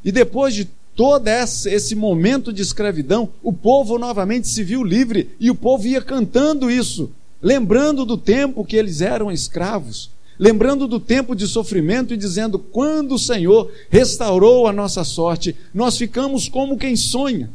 E 0.04 0.12
depois 0.12 0.54
de 0.54 0.66
todo 0.96 1.28
esse 1.28 1.96
momento 1.96 2.54
de 2.54 2.62
escravidão, 2.62 3.30
o 3.44 3.52
povo 3.52 3.98
novamente 3.98 4.48
se 4.48 4.64
viu 4.64 4.84
livre 4.84 5.30
e 5.40 5.50
o 5.50 5.56
povo 5.56 5.88
ia 5.88 6.02
cantando 6.02 6.72
isso, 6.72 7.12
lembrando 7.42 8.06
do 8.06 8.18
tempo 8.18 8.66
que 8.66 8.76
eles 8.76 9.02
eram 9.02 9.32
escravos, 9.32 10.10
lembrando 10.38 10.88
do 10.88 11.00
tempo 11.00 11.36
de 11.36 11.48
sofrimento 11.48 12.14
e 12.14 12.18
dizendo: 12.18 12.60
quando 12.60 13.16
o 13.16 13.20
Senhor 13.20 13.72
restaurou 13.90 14.68
a 14.68 14.74
nossa 14.74 15.04
sorte, 15.04 15.56
nós 15.74 15.98
ficamos 15.98 16.48
como 16.48 16.78
quem 16.78 16.96
sonha. 16.96 17.50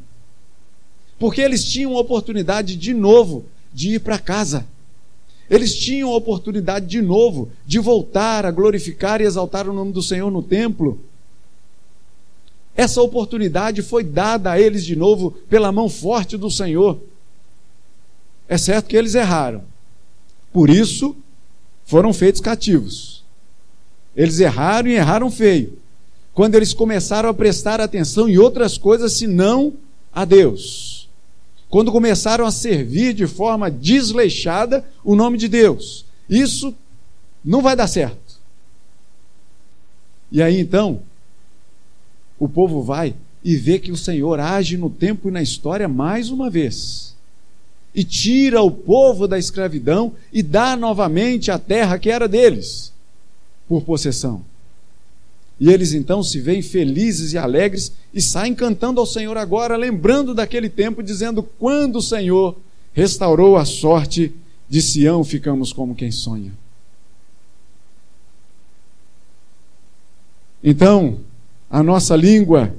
Porque 1.18 1.40
eles 1.40 1.64
tinham 1.64 1.94
oportunidade 1.94 2.76
de 2.76 2.94
novo 2.94 3.44
de 3.72 3.94
ir 3.94 4.00
para 4.00 4.18
casa. 4.18 4.66
Eles 5.50 5.76
tinham 5.76 6.10
oportunidade 6.12 6.86
de 6.86 7.02
novo 7.02 7.50
de 7.66 7.78
voltar 7.78 8.46
a 8.46 8.50
glorificar 8.50 9.20
e 9.20 9.24
exaltar 9.24 9.68
o 9.68 9.72
nome 9.72 9.92
do 9.92 10.02
Senhor 10.02 10.30
no 10.30 10.42
templo. 10.42 11.00
Essa 12.76 13.02
oportunidade 13.02 13.82
foi 13.82 14.04
dada 14.04 14.52
a 14.52 14.60
eles 14.60 14.84
de 14.84 14.94
novo 14.94 15.32
pela 15.50 15.72
mão 15.72 15.88
forte 15.88 16.36
do 16.36 16.50
Senhor. 16.50 17.00
É 18.48 18.56
certo 18.56 18.86
que 18.86 18.96
eles 18.96 19.14
erraram. 19.14 19.64
Por 20.52 20.70
isso, 20.70 21.16
foram 21.90 22.12
feitos 22.12 22.40
cativos. 22.40 23.24
Eles 24.14 24.38
erraram 24.38 24.88
e 24.88 24.94
erraram 24.94 25.28
feio. 25.28 25.76
Quando 26.32 26.54
eles 26.54 26.72
começaram 26.72 27.28
a 27.28 27.34
prestar 27.34 27.80
atenção 27.80 28.28
em 28.28 28.38
outras 28.38 28.78
coisas 28.78 29.14
senão 29.14 29.74
a 30.12 30.24
Deus. 30.24 31.08
Quando 31.68 31.90
começaram 31.90 32.46
a 32.46 32.52
servir 32.52 33.12
de 33.12 33.26
forma 33.26 33.68
desleixada 33.68 34.84
o 35.02 35.16
nome 35.16 35.36
de 35.36 35.48
Deus. 35.48 36.06
Isso 36.28 36.72
não 37.44 37.60
vai 37.60 37.74
dar 37.74 37.88
certo. 37.88 38.38
E 40.30 40.40
aí 40.40 40.60
então, 40.60 41.02
o 42.38 42.48
povo 42.48 42.84
vai 42.84 43.16
e 43.42 43.56
vê 43.56 43.80
que 43.80 43.90
o 43.90 43.96
Senhor 43.96 44.38
age 44.38 44.76
no 44.76 44.90
tempo 44.90 45.28
e 45.28 45.32
na 45.32 45.42
história 45.42 45.88
mais 45.88 46.30
uma 46.30 46.48
vez 46.48 47.16
e 47.94 48.04
tira 48.04 48.62
o 48.62 48.70
povo 48.70 49.26
da 49.26 49.38
escravidão 49.38 50.12
e 50.32 50.42
dá 50.42 50.76
novamente 50.76 51.50
a 51.50 51.58
terra 51.58 51.98
que 51.98 52.10
era 52.10 52.28
deles, 52.28 52.92
por 53.68 53.82
possessão. 53.82 54.44
E 55.58 55.70
eles 55.70 55.92
então 55.92 56.22
se 56.22 56.40
veem 56.40 56.62
felizes 56.62 57.32
e 57.34 57.38
alegres 57.38 57.92
e 58.14 58.22
saem 58.22 58.54
cantando 58.54 58.98
ao 58.98 59.06
Senhor 59.06 59.36
agora, 59.36 59.76
lembrando 59.76 60.34
daquele 60.34 60.70
tempo, 60.70 61.02
dizendo: 61.02 61.42
quando 61.42 61.96
o 61.96 62.02
Senhor 62.02 62.56
restaurou 62.94 63.56
a 63.56 63.64
sorte 63.66 64.32
de 64.68 64.80
Sião, 64.80 65.22
ficamos 65.22 65.72
como 65.72 65.94
quem 65.94 66.10
sonha. 66.10 66.52
Então, 70.62 71.18
a 71.68 71.82
nossa 71.82 72.16
língua, 72.16 72.74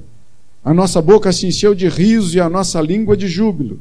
a 0.64 0.72
nossa 0.72 1.00
boca 1.00 1.32
se 1.32 1.46
encheu 1.46 1.74
de 1.74 1.88
riso 1.88 2.36
e 2.36 2.40
a 2.40 2.48
nossa 2.48 2.80
língua 2.80 3.16
de 3.16 3.28
júbilo. 3.28 3.80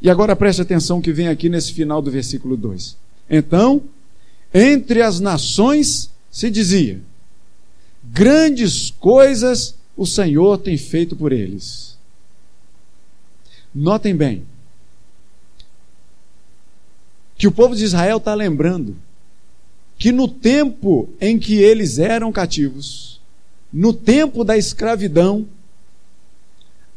E 0.00 0.08
agora 0.08 0.34
preste 0.34 0.62
atenção 0.62 1.00
que 1.00 1.12
vem 1.12 1.28
aqui 1.28 1.48
nesse 1.48 1.72
final 1.72 2.00
do 2.00 2.10
versículo 2.10 2.56
2. 2.56 2.96
Então, 3.28 3.82
entre 4.52 5.02
as 5.02 5.20
nações 5.20 6.10
se 6.30 6.50
dizia: 6.50 7.00
grandes 8.02 8.90
coisas 8.90 9.74
o 9.96 10.06
Senhor 10.06 10.58
tem 10.58 10.76
feito 10.76 11.14
por 11.14 11.32
eles. 11.32 11.98
Notem 13.74 14.16
bem 14.16 14.44
que 17.36 17.46
o 17.46 17.52
povo 17.52 17.74
de 17.74 17.84
Israel 17.84 18.18
está 18.18 18.34
lembrando 18.34 18.96
que 19.98 20.12
no 20.12 20.26
tempo 20.26 21.08
em 21.20 21.38
que 21.38 21.54
eles 21.54 21.98
eram 21.98 22.32
cativos, 22.32 23.20
no 23.72 23.92
tempo 23.92 24.44
da 24.44 24.56
escravidão, 24.56 25.46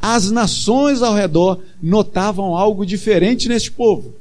as 0.06 0.30
nações 0.30 1.02
ao 1.02 1.14
redor 1.14 1.62
notavam 1.82 2.58
algo 2.58 2.86
diferente 2.86 3.48
neste 3.48 3.72
povo. 3.72 4.14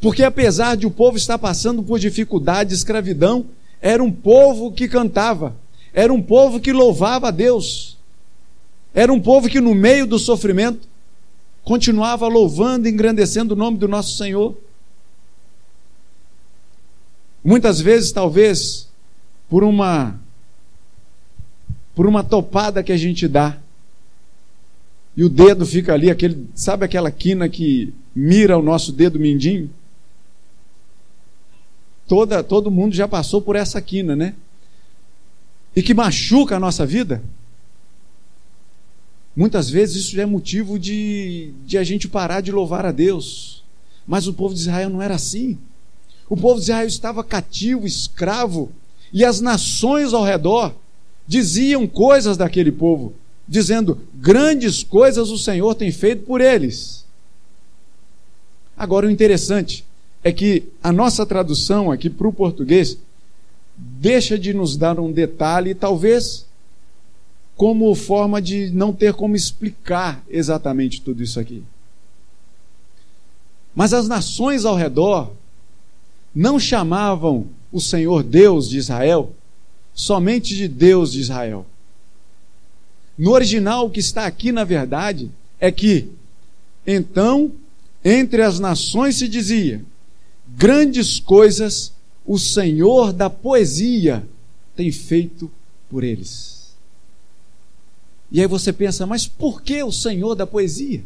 Porque 0.00 0.24
apesar 0.24 0.76
de 0.76 0.88
o 0.88 0.90
povo 0.90 1.16
estar 1.16 1.38
passando 1.38 1.84
por 1.84 2.00
dificuldade, 2.00 2.74
escravidão, 2.74 3.46
era 3.80 4.02
um 4.02 4.10
povo 4.10 4.72
que 4.72 4.88
cantava, 4.88 5.54
era 5.94 6.12
um 6.12 6.20
povo 6.20 6.58
que 6.58 6.72
louvava 6.72 7.28
a 7.28 7.30
Deus, 7.30 7.96
era 8.92 9.12
um 9.12 9.20
povo 9.20 9.48
que 9.48 9.60
no 9.60 9.72
meio 9.72 10.04
do 10.04 10.18
sofrimento 10.18 10.88
continuava 11.62 12.26
louvando 12.26 12.88
e 12.88 12.90
engrandecendo 12.90 13.54
o 13.54 13.56
nome 13.56 13.78
do 13.78 13.86
nosso 13.86 14.16
Senhor. 14.16 14.56
Muitas 17.44 17.80
vezes, 17.80 18.10
talvez, 18.10 18.88
por 19.48 19.62
uma 19.62 20.18
por 21.94 22.04
uma 22.04 22.24
topada 22.24 22.82
que 22.82 22.92
a 22.92 22.96
gente 22.96 23.28
dá, 23.28 23.58
e 25.16 25.24
o 25.24 25.30
dedo 25.30 25.64
fica 25.64 25.94
ali, 25.94 26.10
aquele, 26.10 26.46
sabe 26.54 26.84
aquela 26.84 27.10
quina 27.10 27.48
que 27.48 27.92
mira 28.14 28.58
o 28.58 28.62
nosso 28.62 28.92
dedo 28.92 29.18
mindinho? 29.18 29.70
Toda, 32.06 32.44
todo 32.44 32.70
mundo 32.70 32.94
já 32.94 33.08
passou 33.08 33.40
por 33.40 33.56
essa 33.56 33.80
quina, 33.80 34.14
né? 34.14 34.34
E 35.74 35.82
que 35.82 35.94
machuca 35.94 36.56
a 36.56 36.60
nossa 36.60 36.84
vida. 36.84 37.22
Muitas 39.34 39.70
vezes 39.70 40.04
isso 40.04 40.20
é 40.20 40.26
motivo 40.26 40.78
de, 40.78 41.50
de 41.64 41.78
a 41.78 41.84
gente 41.84 42.08
parar 42.08 42.42
de 42.42 42.52
louvar 42.52 42.84
a 42.84 42.92
Deus. 42.92 43.64
Mas 44.06 44.26
o 44.26 44.34
povo 44.34 44.54
de 44.54 44.60
Israel 44.60 44.90
não 44.90 45.02
era 45.02 45.14
assim. 45.14 45.58
O 46.28 46.36
povo 46.36 46.56
de 46.56 46.62
Israel 46.62 46.86
estava 46.86 47.24
cativo, 47.24 47.86
escravo, 47.86 48.70
e 49.12 49.24
as 49.24 49.40
nações 49.40 50.12
ao 50.12 50.24
redor 50.24 50.74
diziam 51.26 51.86
coisas 51.86 52.36
daquele 52.36 52.70
povo 52.70 53.14
dizendo: 53.46 54.00
grandes 54.14 54.82
coisas 54.82 55.30
o 55.30 55.38
Senhor 55.38 55.74
tem 55.74 55.90
feito 55.92 56.24
por 56.24 56.40
eles. 56.40 57.04
Agora, 58.76 59.06
o 59.06 59.10
interessante 59.10 59.84
é 60.22 60.32
que 60.32 60.64
a 60.82 60.92
nossa 60.92 61.24
tradução 61.24 61.90
aqui 61.90 62.10
para 62.10 62.28
o 62.28 62.32
português 62.32 62.98
deixa 63.76 64.38
de 64.38 64.52
nos 64.52 64.76
dar 64.76 64.98
um 64.98 65.12
detalhe, 65.12 65.74
talvez 65.74 66.46
como 67.56 67.94
forma 67.94 68.40
de 68.40 68.70
não 68.70 68.92
ter 68.92 69.14
como 69.14 69.34
explicar 69.34 70.22
exatamente 70.28 71.00
tudo 71.00 71.22
isso 71.22 71.40
aqui. 71.40 71.62
Mas 73.74 73.92
as 73.92 74.08
nações 74.08 74.64
ao 74.64 74.74
redor 74.74 75.32
não 76.34 76.58
chamavam 76.58 77.46
o 77.72 77.80
Senhor 77.80 78.22
Deus 78.22 78.68
de 78.68 78.78
Israel 78.78 79.32
somente 79.94 80.54
de 80.54 80.68
Deus 80.68 81.12
de 81.12 81.20
Israel 81.20 81.64
no 83.18 83.32
original, 83.32 83.86
o 83.86 83.90
que 83.90 84.00
está 84.00 84.26
aqui, 84.26 84.52
na 84.52 84.64
verdade, 84.64 85.30
é 85.58 85.70
que, 85.72 86.08
então, 86.86 87.52
entre 88.04 88.42
as 88.42 88.58
nações 88.58 89.16
se 89.16 89.28
dizia: 89.28 89.82
grandes 90.46 91.18
coisas 91.18 91.92
o 92.26 92.38
Senhor 92.38 93.12
da 93.12 93.30
poesia 93.30 94.26
tem 94.74 94.90
feito 94.90 95.50
por 95.88 96.02
eles. 96.02 96.74
E 98.30 98.40
aí 98.40 98.46
você 98.46 98.72
pensa, 98.72 99.06
mas 99.06 99.26
por 99.26 99.62
que 99.62 99.82
o 99.82 99.92
Senhor 99.92 100.34
da 100.34 100.46
poesia? 100.46 101.02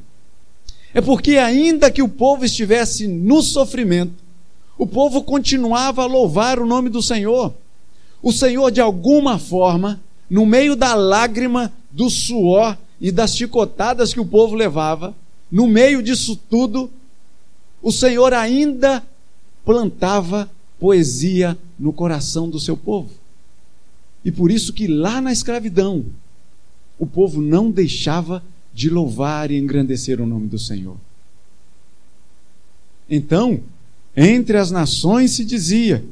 É 0.92 1.00
porque, 1.00 1.36
ainda 1.36 1.90
que 1.90 2.02
o 2.02 2.08
povo 2.08 2.44
estivesse 2.44 3.06
no 3.06 3.42
sofrimento, 3.42 4.14
o 4.76 4.86
povo 4.86 5.22
continuava 5.22 6.02
a 6.02 6.06
louvar 6.06 6.58
o 6.58 6.66
nome 6.66 6.88
do 6.88 7.02
Senhor. 7.02 7.54
O 8.22 8.32
Senhor, 8.32 8.70
de 8.70 8.80
alguma 8.80 9.38
forma, 9.38 10.00
no 10.30 10.46
meio 10.46 10.76
da 10.76 10.94
lágrima, 10.94 11.72
do 11.90 12.08
suor 12.08 12.78
e 13.00 13.10
das 13.10 13.36
chicotadas 13.36 14.14
que 14.14 14.20
o 14.20 14.24
povo 14.24 14.54
levava, 14.54 15.14
no 15.50 15.66
meio 15.66 16.00
disso 16.00 16.36
tudo, 16.48 16.88
o 17.82 17.90
Senhor 17.90 18.32
ainda 18.32 19.02
plantava 19.64 20.48
poesia 20.78 21.58
no 21.78 21.92
coração 21.92 22.48
do 22.48 22.60
seu 22.60 22.76
povo. 22.76 23.10
E 24.24 24.30
por 24.30 24.50
isso 24.50 24.72
que 24.72 24.86
lá 24.86 25.20
na 25.20 25.32
escravidão, 25.32 26.04
o 26.98 27.06
povo 27.06 27.42
não 27.42 27.70
deixava 27.70 28.42
de 28.72 28.88
louvar 28.88 29.50
e 29.50 29.58
engrandecer 29.58 30.20
o 30.20 30.26
nome 30.26 30.46
do 30.46 30.58
Senhor. 30.58 30.96
Então, 33.08 33.60
entre 34.16 34.56
as 34.56 34.70
nações 34.70 35.32
se 35.32 35.44
dizia: 35.44 36.04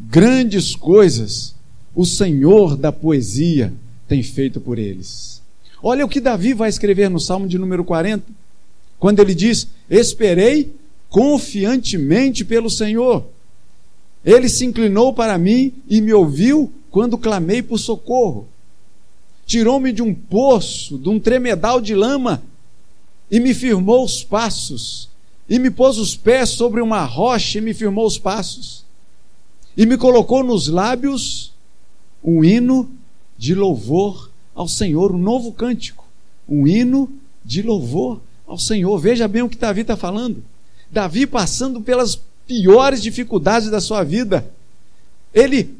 grandes 0.00 0.74
coisas 0.74 1.54
o 1.94 2.06
Senhor 2.06 2.76
da 2.76 2.90
poesia 2.90 3.72
tem 4.08 4.22
feito 4.22 4.60
por 4.60 4.78
eles. 4.78 5.42
Olha 5.82 6.04
o 6.04 6.08
que 6.08 6.20
Davi 6.20 6.54
vai 6.54 6.68
escrever 6.68 7.10
no 7.10 7.18
Salmo 7.18 7.48
de 7.48 7.58
número 7.58 7.84
40, 7.84 8.24
quando 8.98 9.20
ele 9.20 9.34
diz: 9.34 9.66
Esperei 9.90 10.72
confiantemente 11.08 12.44
pelo 12.44 12.70
Senhor. 12.70 13.24
Ele 14.24 14.48
se 14.48 14.64
inclinou 14.64 15.12
para 15.12 15.36
mim 15.36 15.72
e 15.88 16.00
me 16.00 16.12
ouviu 16.12 16.72
quando 16.90 17.18
clamei 17.18 17.62
por 17.62 17.78
socorro. 17.78 18.46
Tirou-me 19.44 19.92
de 19.92 20.00
um 20.02 20.14
poço, 20.14 20.96
de 20.96 21.08
um 21.08 21.18
tremedal 21.18 21.80
de 21.80 21.94
lama, 21.94 22.42
e 23.30 23.40
me 23.40 23.52
firmou 23.52 24.04
os 24.04 24.22
passos, 24.22 25.08
e 25.48 25.58
me 25.58 25.70
pôs 25.70 25.98
os 25.98 26.14
pés 26.14 26.50
sobre 26.50 26.80
uma 26.80 27.04
rocha 27.04 27.58
e 27.58 27.60
me 27.60 27.74
firmou 27.74 28.06
os 28.06 28.18
passos, 28.18 28.84
e 29.76 29.84
me 29.84 29.96
colocou 29.96 30.44
nos 30.44 30.68
lábios 30.68 31.51
um 32.22 32.44
hino 32.44 32.88
de 33.36 33.54
louvor 33.54 34.30
ao 34.54 34.68
Senhor, 34.68 35.12
um 35.12 35.18
novo 35.18 35.52
cântico, 35.52 36.06
um 36.48 36.66
hino 36.66 37.10
de 37.44 37.62
louvor 37.62 38.20
ao 38.46 38.58
Senhor. 38.58 38.96
Veja 38.98 39.26
bem 39.26 39.42
o 39.42 39.48
que 39.48 39.56
Davi 39.56 39.80
está 39.80 39.96
falando. 39.96 40.44
Davi 40.90 41.26
passando 41.26 41.80
pelas 41.80 42.20
piores 42.46 43.02
dificuldades 43.02 43.70
da 43.70 43.80
sua 43.80 44.04
vida, 44.04 44.46
ele 45.32 45.74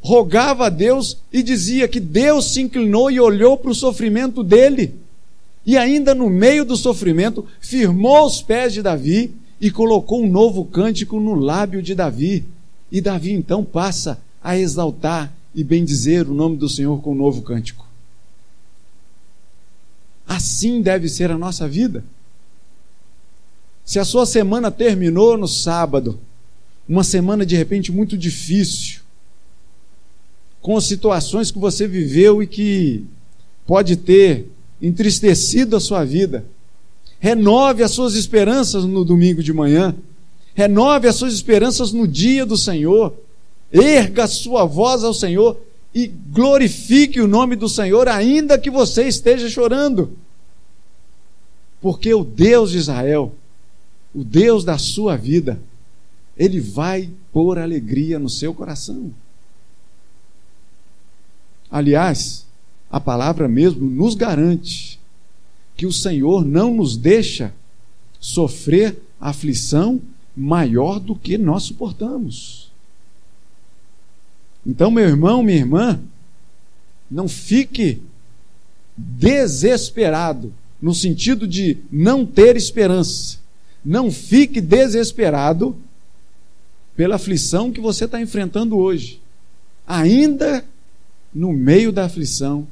rogava 0.00 0.66
a 0.66 0.70
Deus 0.70 1.18
e 1.32 1.42
dizia 1.42 1.88
que 1.88 2.00
Deus 2.00 2.52
se 2.52 2.60
inclinou 2.60 3.10
e 3.10 3.20
olhou 3.20 3.56
para 3.56 3.70
o 3.70 3.74
sofrimento 3.74 4.42
dele. 4.42 4.94
E 5.66 5.76
ainda 5.78 6.14
no 6.14 6.28
meio 6.28 6.64
do 6.64 6.76
sofrimento, 6.76 7.46
firmou 7.60 8.26
os 8.26 8.42
pés 8.42 8.72
de 8.72 8.82
Davi 8.82 9.34
e 9.60 9.70
colocou 9.70 10.22
um 10.22 10.30
novo 10.30 10.64
cântico 10.64 11.18
no 11.18 11.34
lábio 11.34 11.82
de 11.82 11.94
Davi. 11.94 12.44
E 12.92 13.00
Davi 13.00 13.32
então 13.32 13.64
passa 13.64 14.20
a 14.42 14.58
exaltar 14.58 15.32
e 15.54 15.62
bendizer 15.62 16.28
o 16.28 16.34
nome 16.34 16.56
do 16.56 16.68
Senhor 16.68 17.00
com 17.00 17.12
um 17.12 17.16
novo 17.16 17.42
cântico. 17.42 17.86
Assim 20.26 20.80
deve 20.82 21.08
ser 21.08 21.30
a 21.30 21.38
nossa 21.38 21.68
vida. 21.68 22.04
Se 23.84 23.98
a 23.98 24.04
sua 24.04 24.24
semana 24.24 24.70
terminou 24.70 25.36
no 25.36 25.46
sábado, 25.46 26.18
uma 26.88 27.04
semana 27.04 27.44
de 27.44 27.54
repente 27.54 27.92
muito 27.92 28.16
difícil, 28.16 29.00
com 30.60 30.80
situações 30.80 31.50
que 31.50 31.58
você 31.58 31.86
viveu 31.86 32.42
e 32.42 32.46
que 32.46 33.04
pode 33.66 33.96
ter 33.96 34.48
entristecido 34.80 35.76
a 35.76 35.80
sua 35.80 36.04
vida, 36.04 36.44
renove 37.20 37.82
as 37.82 37.90
suas 37.90 38.14
esperanças 38.14 38.84
no 38.84 39.04
domingo 39.04 39.42
de 39.42 39.52
manhã, 39.52 39.94
renove 40.54 41.06
as 41.06 41.16
suas 41.16 41.34
esperanças 41.34 41.92
no 41.92 42.08
dia 42.08 42.46
do 42.46 42.56
Senhor, 42.56 43.14
erga 43.74 44.28
sua 44.28 44.64
voz 44.64 45.02
ao 45.02 45.12
Senhor 45.12 45.60
e 45.92 46.06
glorifique 46.06 47.20
o 47.20 47.26
nome 47.26 47.56
do 47.56 47.68
Senhor, 47.68 48.08
ainda 48.08 48.58
que 48.58 48.70
você 48.70 49.08
esteja 49.08 49.48
chorando. 49.48 50.16
Porque 51.80 52.14
o 52.14 52.24
Deus 52.24 52.70
de 52.70 52.78
Israel, 52.78 53.34
o 54.14 54.22
Deus 54.22 54.64
da 54.64 54.78
sua 54.78 55.16
vida, 55.16 55.60
ele 56.36 56.60
vai 56.60 57.10
pôr 57.32 57.58
alegria 57.58 58.18
no 58.18 58.28
seu 58.28 58.54
coração. 58.54 59.12
Aliás, 61.70 62.46
a 62.90 63.00
palavra 63.00 63.48
mesmo 63.48 63.90
nos 63.90 64.14
garante 64.14 65.00
que 65.76 65.86
o 65.86 65.92
Senhor 65.92 66.44
não 66.44 66.74
nos 66.74 66.96
deixa 66.96 67.52
sofrer 68.20 68.96
aflição 69.20 70.00
maior 70.36 70.98
do 71.00 71.14
que 71.14 71.36
nós 71.36 71.64
suportamos. 71.64 72.63
Então, 74.66 74.90
meu 74.90 75.04
irmão, 75.04 75.42
minha 75.42 75.58
irmã, 75.58 76.00
não 77.10 77.28
fique 77.28 78.00
desesperado, 78.96 80.52
no 80.80 80.94
sentido 80.94 81.46
de 81.46 81.78
não 81.90 82.24
ter 82.24 82.56
esperança. 82.56 83.38
Não 83.84 84.10
fique 84.10 84.60
desesperado 84.60 85.76
pela 86.96 87.16
aflição 87.16 87.72
que 87.72 87.80
você 87.80 88.04
está 88.04 88.20
enfrentando 88.20 88.76
hoje. 88.78 89.20
Ainda 89.86 90.64
no 91.34 91.52
meio 91.52 91.90
da 91.90 92.04
aflição, 92.04 92.66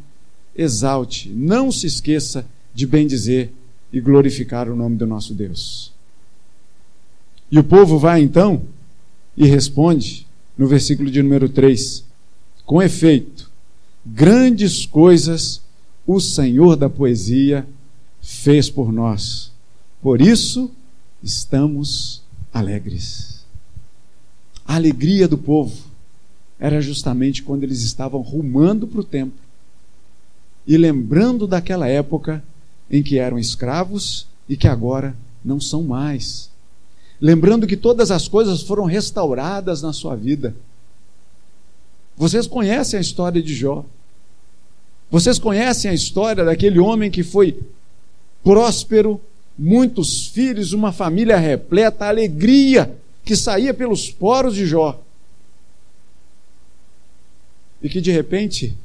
exalte, 0.56 1.28
não 1.30 1.72
se 1.72 1.86
esqueça 1.86 2.46
de 2.72 2.86
bendizer 2.86 3.50
e 3.92 4.00
glorificar 4.00 4.68
o 4.68 4.76
nome 4.76 4.96
do 4.96 5.06
nosso 5.06 5.34
Deus. 5.34 5.92
E 7.50 7.58
o 7.58 7.64
povo 7.64 7.98
vai 7.98 8.22
então 8.22 8.62
e 9.36 9.46
responde 9.46 10.26
no 10.56 10.66
versículo 10.66 11.10
de 11.10 11.22
número 11.22 11.48
3: 11.48 12.04
Com 12.64 12.82
efeito, 12.82 13.50
grandes 14.04 14.86
coisas 14.86 15.62
o 16.06 16.20
Senhor 16.20 16.76
da 16.76 16.88
poesia 16.88 17.66
fez 18.20 18.68
por 18.68 18.92
nós. 18.92 19.52
Por 20.00 20.20
isso 20.20 20.70
estamos 21.22 22.22
alegres. 22.52 23.44
A 24.66 24.76
alegria 24.76 25.28
do 25.28 25.38
povo 25.38 25.76
era 26.58 26.80
justamente 26.80 27.42
quando 27.42 27.64
eles 27.64 27.82
estavam 27.82 28.20
rumando 28.20 28.86
para 28.86 29.00
o 29.00 29.04
templo 29.04 29.38
e 30.66 30.76
lembrando 30.76 31.46
daquela 31.46 31.88
época 31.88 32.42
em 32.90 33.02
que 33.02 33.18
eram 33.18 33.38
escravos 33.38 34.26
e 34.48 34.56
que 34.56 34.68
agora 34.68 35.16
não 35.44 35.60
são 35.60 35.82
mais. 35.82 36.50
Lembrando 37.22 37.68
que 37.68 37.76
todas 37.76 38.10
as 38.10 38.26
coisas 38.26 38.62
foram 38.62 38.84
restauradas 38.84 39.80
na 39.80 39.92
sua 39.92 40.16
vida. 40.16 40.56
Vocês 42.16 42.48
conhecem 42.48 42.98
a 42.98 43.00
história 43.00 43.40
de 43.40 43.54
Jó. 43.54 43.84
Vocês 45.08 45.38
conhecem 45.38 45.88
a 45.88 45.94
história 45.94 46.44
daquele 46.44 46.80
homem 46.80 47.12
que 47.12 47.22
foi 47.22 47.62
próspero, 48.42 49.20
muitos 49.56 50.26
filhos, 50.26 50.72
uma 50.72 50.90
família 50.90 51.36
repleta, 51.36 52.06
alegria 52.06 52.92
que 53.24 53.36
saía 53.36 53.72
pelos 53.72 54.10
poros 54.10 54.56
de 54.56 54.66
Jó. 54.66 55.00
E 57.80 57.88
que 57.88 58.00
de 58.00 58.10
repente 58.10 58.76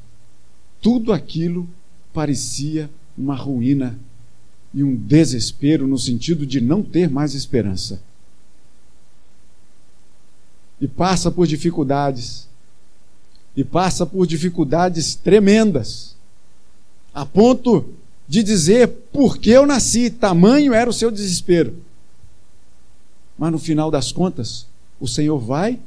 tudo 0.80 1.12
aquilo 1.12 1.68
parecia 2.14 2.88
uma 3.16 3.34
ruína 3.34 3.98
e 4.72 4.84
um 4.84 4.94
desespero 4.94 5.88
no 5.88 5.98
sentido 5.98 6.46
de 6.46 6.60
não 6.60 6.84
ter 6.84 7.10
mais 7.10 7.34
esperança. 7.34 8.06
E 10.80 10.86
passa 10.86 11.30
por 11.30 11.46
dificuldades, 11.46 12.48
e 13.56 13.64
passa 13.64 14.06
por 14.06 14.26
dificuldades 14.26 15.14
tremendas, 15.14 16.16
a 17.12 17.26
ponto 17.26 17.94
de 18.28 18.42
dizer 18.42 18.88
por 19.12 19.38
que 19.38 19.50
eu 19.50 19.66
nasci, 19.66 20.10
tamanho 20.10 20.72
era 20.72 20.88
o 20.88 20.92
seu 20.92 21.10
desespero. 21.10 21.74
Mas 23.36 23.50
no 23.50 23.58
final 23.58 23.90
das 23.90 24.12
contas, 24.12 24.66
o 25.00 25.08
Senhor 25.08 25.38
vai 25.38 25.78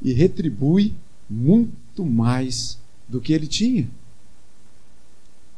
e 0.00 0.12
retribui 0.12 0.94
muito 1.28 2.04
mais 2.04 2.78
do 3.08 3.20
que 3.20 3.32
ele 3.32 3.46
tinha. 3.46 3.88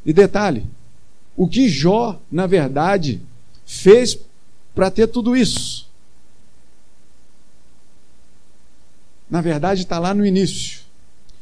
E 0.04 0.12
detalhe: 0.12 0.64
o 1.36 1.48
que 1.48 1.68
Jó, 1.68 2.20
na 2.30 2.46
verdade, 2.46 3.20
fez 3.64 4.18
para 4.74 4.90
ter 4.90 5.06
tudo 5.06 5.36
isso? 5.36 5.73
Na 9.30 9.40
verdade, 9.40 9.82
está 9.82 9.98
lá 9.98 10.14
no 10.14 10.24
início. 10.24 10.80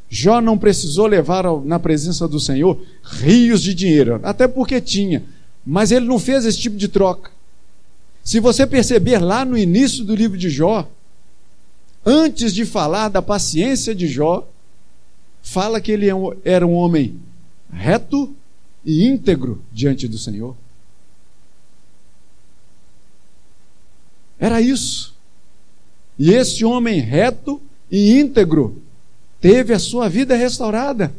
Jó 0.08 0.40
não 0.40 0.58
precisou 0.58 1.06
levar 1.06 1.44
na 1.64 1.78
presença 1.78 2.28
do 2.28 2.38
Senhor 2.38 2.78
rios 3.02 3.62
de 3.62 3.72
dinheiro, 3.72 4.20
até 4.22 4.46
porque 4.46 4.80
tinha, 4.80 5.24
mas 5.64 5.90
ele 5.90 6.04
não 6.04 6.18
fez 6.18 6.44
esse 6.44 6.58
tipo 6.58 6.76
de 6.76 6.86
troca. 6.86 7.30
Se 8.22 8.38
você 8.38 8.66
perceber 8.66 9.18
lá 9.18 9.44
no 9.44 9.56
início 9.56 10.04
do 10.04 10.14
livro 10.14 10.36
de 10.36 10.50
Jó, 10.50 10.88
antes 12.04 12.54
de 12.54 12.64
falar 12.64 13.08
da 13.08 13.22
paciência 13.22 13.94
de 13.94 14.06
Jó, 14.06 14.46
fala 15.42 15.80
que 15.80 15.90
ele 15.90 16.08
é 16.08 16.14
era 16.44 16.66
um 16.66 16.74
homem 16.74 17.18
reto 17.72 18.34
e 18.84 19.06
íntegro 19.06 19.62
diante 19.72 20.06
do 20.06 20.18
Senhor. 20.18 20.54
Era 24.38 24.60
isso. 24.60 25.14
E 26.18 26.32
esse 26.32 26.64
homem 26.64 27.00
reto 27.00 27.60
e 27.92 28.18
íntegro 28.18 28.82
teve 29.38 29.74
a 29.74 29.78
sua 29.78 30.08
vida 30.08 30.34
restaurada. 30.34 31.12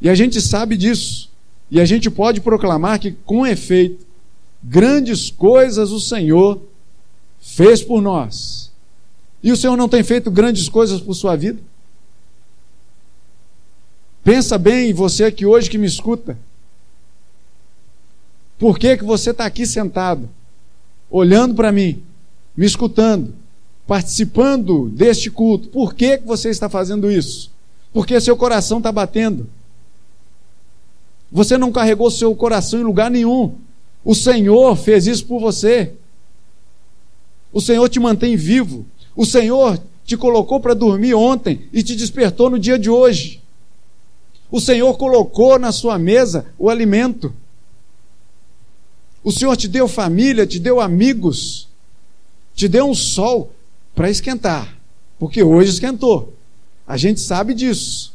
E 0.00 0.08
a 0.08 0.14
gente 0.16 0.40
sabe 0.40 0.76
disso. 0.76 1.30
E 1.70 1.80
a 1.80 1.84
gente 1.84 2.10
pode 2.10 2.40
proclamar 2.40 2.98
que, 2.98 3.12
com 3.12 3.46
efeito, 3.46 4.04
grandes 4.62 5.30
coisas 5.30 5.92
o 5.92 6.00
Senhor 6.00 6.60
fez 7.40 7.82
por 7.82 8.02
nós. 8.02 8.72
E 9.42 9.52
o 9.52 9.56
Senhor 9.56 9.76
não 9.76 9.88
tem 9.88 10.02
feito 10.02 10.30
grandes 10.30 10.68
coisas 10.68 11.00
por 11.00 11.14
sua 11.14 11.36
vida? 11.36 11.60
Pensa 14.24 14.58
bem, 14.58 14.92
você 14.92 15.24
aqui 15.24 15.46
hoje 15.46 15.70
que 15.70 15.78
me 15.78 15.86
escuta. 15.86 16.36
Por 18.58 18.78
que, 18.78 18.96
que 18.96 19.04
você 19.04 19.30
está 19.30 19.44
aqui 19.44 19.66
sentado, 19.66 20.28
olhando 21.10 21.54
para 21.54 21.70
mim, 21.70 22.02
me 22.56 22.64
escutando, 22.64 23.34
participando 23.86 24.88
deste 24.88 25.30
culto? 25.30 25.68
Por 25.68 25.94
que, 25.94 26.18
que 26.18 26.26
você 26.26 26.48
está 26.48 26.68
fazendo 26.68 27.10
isso? 27.10 27.50
Porque 27.92 28.20
seu 28.20 28.36
coração 28.36 28.78
está 28.78 28.90
batendo. 28.90 29.48
Você 31.30 31.58
não 31.58 31.72
carregou 31.72 32.10
seu 32.10 32.34
coração 32.34 32.80
em 32.80 32.84
lugar 32.84 33.10
nenhum. 33.10 33.54
O 34.04 34.14
Senhor 34.14 34.76
fez 34.76 35.06
isso 35.06 35.26
por 35.26 35.40
você. 35.40 35.92
O 37.52 37.60
Senhor 37.60 37.88
te 37.88 38.00
mantém 38.00 38.36
vivo. 38.36 38.84
O 39.16 39.24
Senhor 39.24 39.80
te 40.04 40.16
colocou 40.16 40.60
para 40.60 40.74
dormir 40.74 41.14
ontem 41.14 41.68
e 41.72 41.82
te 41.82 41.96
despertou 41.96 42.50
no 42.50 42.58
dia 42.58 42.78
de 42.78 42.90
hoje. 42.90 43.40
O 44.50 44.60
Senhor 44.60 44.96
colocou 44.96 45.58
na 45.58 45.72
sua 45.72 45.98
mesa 45.98 46.46
o 46.58 46.68
alimento. 46.68 47.34
O 49.22 49.32
Senhor 49.32 49.56
te 49.56 49.66
deu 49.66 49.88
família, 49.88 50.46
te 50.46 50.58
deu 50.58 50.80
amigos, 50.80 51.66
te 52.54 52.68
deu 52.68 52.86
um 52.86 52.94
sol 52.94 53.53
para 53.94 54.10
esquentar, 54.10 54.76
porque 55.18 55.42
hoje 55.42 55.70
esquentou. 55.70 56.34
A 56.86 56.96
gente 56.96 57.20
sabe 57.20 57.54
disso, 57.54 58.12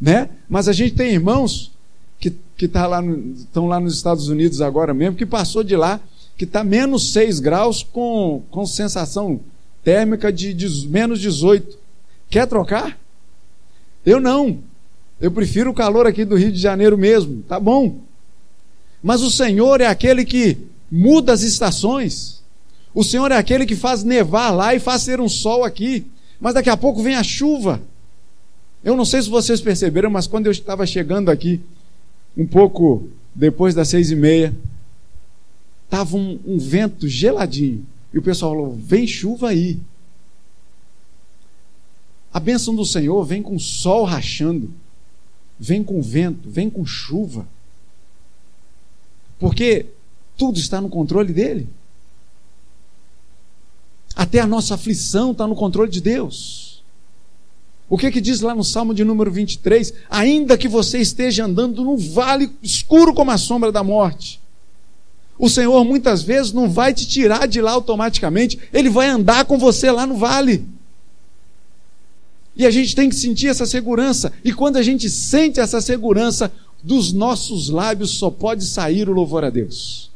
né? 0.00 0.28
Mas 0.48 0.68
a 0.68 0.72
gente 0.72 0.94
tem 0.94 1.12
irmãos 1.12 1.72
que, 2.20 2.32
que 2.56 2.68
tá 2.68 2.86
lá 2.86 3.02
no, 3.02 3.32
estão 3.34 3.66
lá 3.66 3.80
nos 3.80 3.96
Estados 3.96 4.28
Unidos 4.28 4.60
agora 4.60 4.94
mesmo, 4.94 5.16
que 5.16 5.26
passou 5.26 5.64
de 5.64 5.76
lá, 5.76 6.00
que 6.36 6.44
está 6.44 6.62
menos 6.62 7.12
6 7.12 7.40
graus 7.40 7.82
com, 7.82 8.42
com 8.50 8.64
sensação 8.66 9.40
térmica 9.82 10.32
de, 10.32 10.54
de 10.54 10.86
menos 10.88 11.20
18. 11.20 11.78
Quer 12.30 12.46
trocar? 12.46 12.98
Eu 14.04 14.20
não. 14.20 14.58
Eu 15.20 15.30
prefiro 15.30 15.70
o 15.70 15.74
calor 15.74 16.06
aqui 16.06 16.24
do 16.24 16.36
Rio 16.36 16.52
de 16.52 16.58
Janeiro 16.58 16.98
mesmo. 16.98 17.42
Tá 17.42 17.58
bom. 17.58 18.00
Mas 19.02 19.22
o 19.22 19.30
Senhor 19.30 19.80
é 19.80 19.86
aquele 19.86 20.24
que 20.24 20.58
muda 20.90 21.32
as 21.32 21.42
estações. 21.42 22.41
O 22.94 23.02
Senhor 23.02 23.30
é 23.32 23.36
aquele 23.36 23.64
que 23.64 23.74
faz 23.74 24.04
nevar 24.04 24.50
lá 24.50 24.74
e 24.74 24.80
faz 24.80 25.02
ser 25.02 25.20
um 25.20 25.28
sol 25.28 25.64
aqui. 25.64 26.06
Mas 26.40 26.54
daqui 26.54 26.68
a 26.68 26.76
pouco 26.76 27.02
vem 27.02 27.14
a 27.14 27.22
chuva. 27.22 27.80
Eu 28.84 28.96
não 28.96 29.04
sei 29.04 29.22
se 29.22 29.30
vocês 29.30 29.60
perceberam, 29.60 30.10
mas 30.10 30.26
quando 30.26 30.46
eu 30.46 30.52
estava 30.52 30.84
chegando 30.84 31.30
aqui, 31.30 31.60
um 32.36 32.46
pouco 32.46 33.08
depois 33.34 33.74
das 33.74 33.88
seis 33.88 34.10
e 34.10 34.16
meia, 34.16 34.54
estava 35.84 36.16
um, 36.16 36.38
um 36.44 36.58
vento 36.58 37.08
geladinho. 37.08 37.86
E 38.12 38.18
o 38.18 38.22
pessoal 38.22 38.52
falou: 38.52 38.74
vem 38.74 39.06
chuva 39.06 39.50
aí. 39.50 39.78
A 42.32 42.40
bênção 42.40 42.74
do 42.74 42.84
Senhor 42.84 43.24
vem 43.24 43.42
com 43.42 43.58
sol 43.58 44.04
rachando, 44.04 44.70
vem 45.58 45.84
com 45.84 46.00
vento, 46.02 46.48
vem 46.48 46.68
com 46.68 46.84
chuva. 46.84 47.46
Porque 49.38 49.86
tudo 50.36 50.58
está 50.58 50.80
no 50.80 50.88
controle 50.88 51.32
dele. 51.32 51.68
Até 54.14 54.40
a 54.40 54.46
nossa 54.46 54.74
aflição 54.74 55.32
está 55.32 55.46
no 55.46 55.54
controle 55.54 55.90
de 55.90 56.00
Deus. 56.00 56.82
O 57.88 57.98
que 57.98 58.10
que 58.10 58.20
diz 58.20 58.40
lá 58.40 58.54
no 58.54 58.64
Salmo 58.64 58.94
de 58.94 59.04
número 59.04 59.30
23? 59.30 59.92
Ainda 60.08 60.56
que 60.56 60.68
você 60.68 60.98
esteja 60.98 61.44
andando 61.44 61.84
num 61.84 61.96
vale 61.96 62.50
escuro 62.62 63.12
como 63.12 63.30
a 63.30 63.38
sombra 63.38 63.70
da 63.70 63.82
morte, 63.82 64.40
o 65.38 65.48
Senhor 65.48 65.84
muitas 65.84 66.22
vezes 66.22 66.52
não 66.52 66.70
vai 66.70 66.94
te 66.94 67.06
tirar 67.06 67.46
de 67.46 67.60
lá 67.60 67.72
automaticamente, 67.72 68.58
ele 68.72 68.88
vai 68.88 69.08
andar 69.08 69.44
com 69.44 69.58
você 69.58 69.90
lá 69.90 70.06
no 70.06 70.16
vale. 70.16 70.64
E 72.54 72.66
a 72.66 72.70
gente 72.70 72.94
tem 72.94 73.08
que 73.08 73.16
sentir 73.16 73.48
essa 73.48 73.66
segurança. 73.66 74.32
E 74.44 74.52
quando 74.52 74.76
a 74.76 74.82
gente 74.82 75.08
sente 75.08 75.58
essa 75.58 75.80
segurança, 75.80 76.52
dos 76.82 77.12
nossos 77.12 77.68
lábios 77.68 78.10
só 78.10 78.30
pode 78.30 78.64
sair 78.64 79.08
o 79.08 79.12
louvor 79.12 79.44
a 79.44 79.50
Deus. 79.50 80.10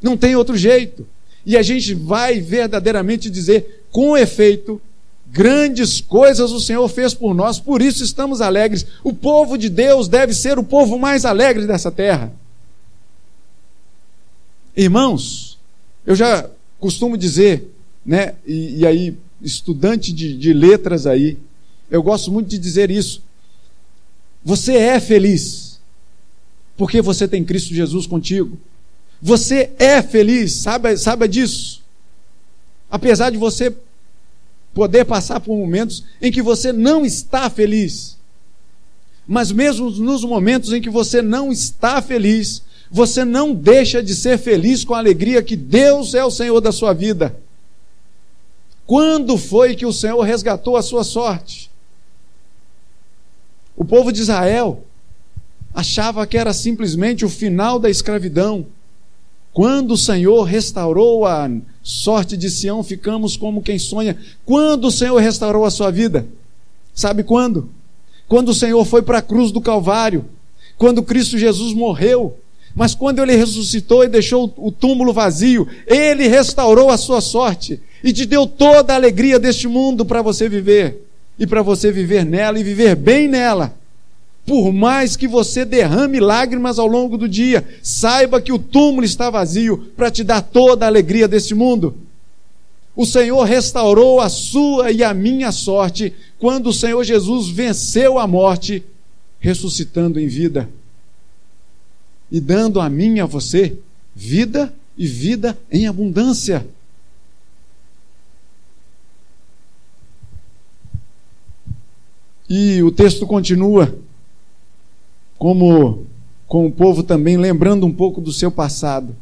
Não 0.00 0.16
tem 0.16 0.34
outro 0.34 0.56
jeito. 0.56 1.06
E 1.44 1.56
a 1.56 1.62
gente 1.62 1.94
vai 1.94 2.40
verdadeiramente 2.40 3.28
dizer, 3.28 3.84
com 3.90 4.16
efeito, 4.16 4.80
grandes 5.26 6.00
coisas 6.00 6.52
o 6.52 6.60
Senhor 6.60 6.86
fez 6.88 7.14
por 7.14 7.34
nós, 7.34 7.58
por 7.58 7.80
isso 7.80 8.04
estamos 8.04 8.40
alegres. 8.40 8.86
O 9.02 9.12
povo 9.12 9.56
de 9.56 9.68
Deus 9.68 10.06
deve 10.06 10.34
ser 10.34 10.58
o 10.58 10.64
povo 10.64 10.98
mais 10.98 11.24
alegre 11.24 11.66
dessa 11.66 11.90
terra. 11.90 12.32
Irmãos, 14.76 15.58
eu 16.06 16.14
já 16.14 16.48
costumo 16.78 17.16
dizer, 17.16 17.70
né, 18.04 18.34
e, 18.46 18.80
e 18.80 18.86
aí 18.86 19.16
estudante 19.40 20.12
de, 20.12 20.36
de 20.36 20.52
letras 20.52 21.06
aí, 21.06 21.38
eu 21.90 22.02
gosto 22.02 22.30
muito 22.30 22.48
de 22.48 22.58
dizer 22.58 22.90
isso. 22.90 23.22
Você 24.44 24.74
é 24.74 24.98
feliz, 24.98 25.80
porque 26.76 27.02
você 27.02 27.28
tem 27.28 27.44
Cristo 27.44 27.74
Jesus 27.74 28.06
contigo. 28.06 28.58
Você 29.22 29.70
é 29.78 30.02
feliz, 30.02 30.52
sabe, 30.54 30.96
sabe 30.96 31.28
disso. 31.28 31.80
Apesar 32.90 33.30
de 33.30 33.38
você 33.38 33.72
poder 34.74 35.04
passar 35.04 35.38
por 35.38 35.56
momentos 35.56 36.02
em 36.20 36.32
que 36.32 36.42
você 36.42 36.72
não 36.72 37.06
está 37.06 37.48
feliz. 37.48 38.18
Mas 39.26 39.52
mesmo 39.52 39.90
nos 39.90 40.24
momentos 40.24 40.72
em 40.72 40.82
que 40.82 40.90
você 40.90 41.22
não 41.22 41.52
está 41.52 42.02
feliz, 42.02 42.62
você 42.90 43.24
não 43.24 43.54
deixa 43.54 44.02
de 44.02 44.14
ser 44.14 44.38
feliz 44.38 44.84
com 44.84 44.92
a 44.92 44.98
alegria 44.98 45.42
que 45.42 45.54
Deus 45.54 46.14
é 46.14 46.24
o 46.24 46.30
Senhor 46.30 46.60
da 46.60 46.72
sua 46.72 46.92
vida. 46.92 47.36
Quando 48.84 49.38
foi 49.38 49.76
que 49.76 49.86
o 49.86 49.92
Senhor 49.92 50.20
resgatou 50.22 50.76
a 50.76 50.82
sua 50.82 51.04
sorte? 51.04 51.70
O 53.76 53.84
povo 53.84 54.12
de 54.12 54.20
Israel 54.20 54.84
achava 55.72 56.26
que 56.26 56.36
era 56.36 56.52
simplesmente 56.52 57.24
o 57.24 57.28
final 57.28 57.78
da 57.78 57.88
escravidão. 57.88 58.66
Quando 59.52 59.92
o 59.92 59.98
Senhor 59.98 60.44
restaurou 60.44 61.26
a 61.26 61.50
sorte 61.82 62.36
de 62.36 62.50
Sião, 62.50 62.82
ficamos 62.82 63.36
como 63.36 63.62
quem 63.62 63.78
sonha. 63.78 64.16
Quando 64.46 64.86
o 64.86 64.90
Senhor 64.90 65.18
restaurou 65.18 65.64
a 65.64 65.70
sua 65.70 65.90
vida? 65.90 66.26
Sabe 66.94 67.22
quando? 67.22 67.68
Quando 68.28 68.48
o 68.48 68.54
Senhor 68.54 68.82
foi 68.84 69.02
para 69.02 69.18
a 69.18 69.22
cruz 69.22 69.52
do 69.52 69.60
Calvário, 69.60 70.24
quando 70.78 71.02
Cristo 71.02 71.36
Jesus 71.36 71.74
morreu, 71.74 72.36
mas 72.74 72.94
quando 72.94 73.18
ele 73.18 73.36
ressuscitou 73.36 74.02
e 74.02 74.08
deixou 74.08 74.52
o 74.56 74.72
túmulo 74.72 75.12
vazio, 75.12 75.68
ele 75.86 76.28
restaurou 76.28 76.90
a 76.90 76.96
sua 76.96 77.20
sorte 77.20 77.78
e 78.02 78.12
te 78.12 78.24
deu 78.24 78.46
toda 78.46 78.94
a 78.94 78.96
alegria 78.96 79.38
deste 79.38 79.68
mundo 79.68 80.04
para 80.04 80.22
você 80.22 80.48
viver 80.48 81.06
e 81.38 81.46
para 81.46 81.60
você 81.60 81.92
viver 81.92 82.24
nela 82.24 82.58
e 82.58 82.64
viver 82.64 82.96
bem 82.96 83.28
nela. 83.28 83.74
Por 84.44 84.72
mais 84.72 85.16
que 85.16 85.28
você 85.28 85.64
derrame 85.64 86.18
lágrimas 86.18 86.78
ao 86.78 86.86
longo 86.86 87.16
do 87.16 87.28
dia, 87.28 87.66
saiba 87.82 88.40
que 88.40 88.52
o 88.52 88.58
túmulo 88.58 89.04
está 89.04 89.30
vazio 89.30 89.92
para 89.96 90.10
te 90.10 90.24
dar 90.24 90.42
toda 90.42 90.84
a 90.84 90.88
alegria 90.88 91.28
deste 91.28 91.54
mundo. 91.54 91.96
O 92.94 93.06
Senhor 93.06 93.44
restaurou 93.44 94.20
a 94.20 94.28
sua 94.28 94.90
e 94.90 95.02
a 95.02 95.14
minha 95.14 95.50
sorte 95.52 96.12
quando 96.38 96.68
o 96.68 96.72
Senhor 96.72 97.02
Jesus 97.04 97.48
venceu 97.48 98.18
a 98.18 98.26
morte, 98.26 98.84
ressuscitando 99.38 100.20
em 100.20 100.26
vida 100.26 100.68
e 102.30 102.40
dando 102.40 102.80
a 102.80 102.88
mim 102.88 103.16
e 103.16 103.20
a 103.20 103.26
você 103.26 103.78
vida 104.14 104.72
e 104.96 105.06
vida 105.06 105.58
em 105.70 105.86
abundância. 105.86 106.66
E 112.48 112.82
o 112.82 112.90
texto 112.90 113.26
continua, 113.26 113.94
como 115.42 116.06
com 116.46 116.66
o 116.66 116.70
povo 116.70 117.02
também 117.02 117.36
lembrando 117.36 117.84
um 117.84 117.92
pouco 117.92 118.20
do 118.20 118.32
seu 118.32 118.48
passado, 118.48 119.16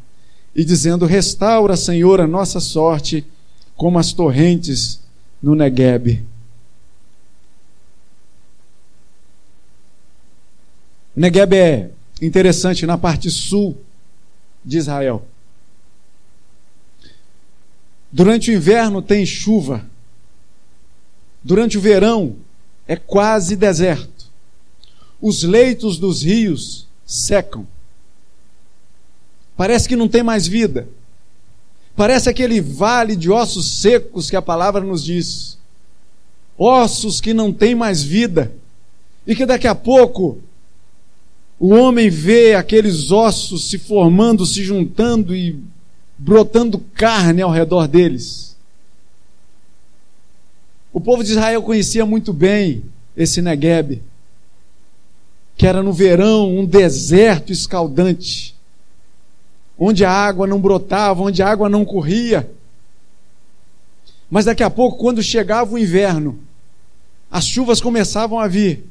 e 0.55 0.63
dizendo: 0.63 1.07
Restaura, 1.07 1.75
Senhor, 1.75 2.21
a 2.21 2.27
nossa 2.27 2.59
sorte, 2.59 3.25
como 3.75 3.97
as 3.97 4.13
torrentes 4.13 5.01
no 5.41 5.55
Negueb. 5.55 6.23
Negueb 11.15 11.55
é 11.55 11.89
interessante 12.21 12.85
na 12.85 12.99
parte 12.99 13.31
sul 13.31 13.75
de 14.63 14.77
Israel. 14.77 15.25
Durante 18.11 18.51
o 18.51 18.53
inverno 18.53 19.01
tem 19.01 19.25
chuva. 19.25 19.83
Durante 21.43 21.79
o 21.79 21.81
verão 21.81 22.35
é 22.87 22.95
quase 22.95 23.55
deserto. 23.55 24.20
Os 25.21 25.43
leitos 25.43 25.97
dos 25.97 26.23
rios 26.23 26.87
secam. 27.05 27.67
Parece 29.55 29.87
que 29.87 29.95
não 29.95 30.07
tem 30.07 30.23
mais 30.23 30.47
vida. 30.47 30.87
Parece 31.95 32.29
aquele 32.29 32.59
vale 32.59 33.15
de 33.15 33.29
ossos 33.29 33.79
secos 33.81 34.29
que 34.29 34.35
a 34.35 34.41
palavra 34.41 34.81
nos 34.81 35.03
diz. 35.03 35.57
Ossos 36.57 37.21
que 37.21 37.33
não 37.33 37.53
têm 37.53 37.75
mais 37.75 38.01
vida. 38.01 38.51
E 39.27 39.35
que 39.35 39.45
daqui 39.45 39.67
a 39.67 39.75
pouco 39.75 40.39
o 41.59 41.69
homem 41.69 42.09
vê 42.09 42.55
aqueles 42.55 43.11
ossos 43.11 43.69
se 43.69 43.77
formando, 43.77 44.47
se 44.47 44.63
juntando 44.63 45.35
e 45.35 45.59
brotando 46.17 46.79
carne 46.95 47.43
ao 47.43 47.51
redor 47.51 47.87
deles. 47.87 48.57
O 50.91 50.99
povo 50.99 51.23
de 51.23 51.31
Israel 51.31 51.61
conhecia 51.61 52.05
muito 52.05 52.33
bem 52.33 52.83
esse 53.15 53.41
Negueb, 53.41 54.01
que 55.61 55.67
era 55.67 55.83
no 55.83 55.93
verão 55.93 56.57
um 56.57 56.65
deserto 56.65 57.51
escaldante, 57.51 58.55
onde 59.77 60.03
a 60.03 60.09
água 60.09 60.47
não 60.47 60.59
brotava, 60.59 61.21
onde 61.21 61.43
a 61.43 61.47
água 61.47 61.69
não 61.69 61.85
corria. 61.85 62.49
Mas 64.27 64.45
daqui 64.45 64.63
a 64.63 64.71
pouco, 64.71 64.97
quando 64.97 65.21
chegava 65.21 65.71
o 65.71 65.77
inverno, 65.77 66.39
as 67.29 67.45
chuvas 67.45 67.79
começavam 67.79 68.39
a 68.39 68.47
vir 68.47 68.83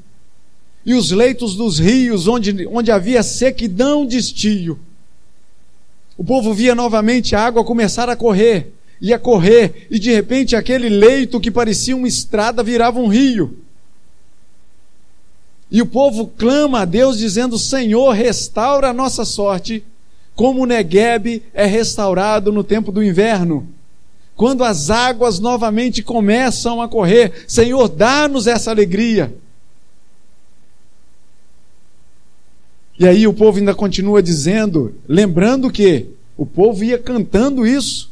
e 0.86 0.94
os 0.94 1.10
leitos 1.10 1.56
dos 1.56 1.80
rios, 1.80 2.28
onde, 2.28 2.64
onde 2.68 2.92
havia 2.92 3.24
sequidão 3.24 4.06
de 4.06 4.18
estio. 4.18 4.78
O 6.16 6.22
povo 6.22 6.54
via 6.54 6.72
novamente 6.72 7.34
a 7.34 7.44
água 7.44 7.64
começar 7.64 8.08
a 8.08 8.14
correr, 8.14 8.72
ia 9.00 9.18
correr, 9.18 9.88
e 9.90 9.98
de 9.98 10.12
repente 10.12 10.54
aquele 10.54 10.88
leito 10.88 11.40
que 11.40 11.50
parecia 11.50 11.96
uma 11.96 12.06
estrada 12.06 12.62
virava 12.62 13.00
um 13.00 13.08
rio. 13.08 13.58
E 15.70 15.80
o 15.80 15.86
povo 15.86 16.26
clama 16.26 16.80
a 16.80 16.84
Deus 16.84 17.18
dizendo: 17.18 17.58
Senhor, 17.58 18.10
restaura 18.12 18.88
a 18.88 18.92
nossa 18.92 19.24
sorte, 19.24 19.84
como 20.34 20.62
o 20.62 20.66
Negueb 20.66 21.42
é 21.54 21.66
restaurado 21.66 22.50
no 22.50 22.64
tempo 22.64 22.90
do 22.90 23.02
inverno. 23.02 23.68
Quando 24.34 24.64
as 24.64 24.90
águas 24.90 25.38
novamente 25.38 26.02
começam 26.02 26.80
a 26.80 26.88
correr, 26.88 27.44
Senhor, 27.46 27.88
dá-nos 27.88 28.46
essa 28.46 28.70
alegria. 28.70 29.34
E 32.98 33.06
aí 33.06 33.26
o 33.26 33.32
povo 33.34 33.58
ainda 33.58 33.74
continua 33.74 34.22
dizendo, 34.22 34.94
lembrando 35.06 35.70
que 35.70 36.06
o 36.36 36.44
povo 36.44 36.82
ia 36.82 36.98
cantando 36.98 37.66
isso, 37.66 38.10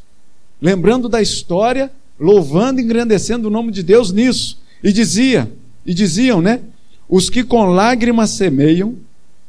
lembrando 0.61 1.09
da 1.09 1.21
história, 1.21 1.91
louvando 2.21 2.81
engrandecendo 2.81 3.49
o 3.49 3.51
nome 3.51 3.73
de 3.73 3.83
Deus 3.83 4.13
nisso. 4.13 4.59
E 4.83 4.93
dizia, 4.93 5.51
e 5.85 5.93
diziam, 5.93 6.41
né? 6.41 6.61
Os 7.09 7.31
que 7.31 7.43
com 7.43 7.65
lágrimas 7.67 8.31
semeiam, 8.31 8.97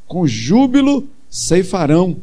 com 0.06 0.26
júbilo 0.26 1.06
ceifarão. 1.28 2.16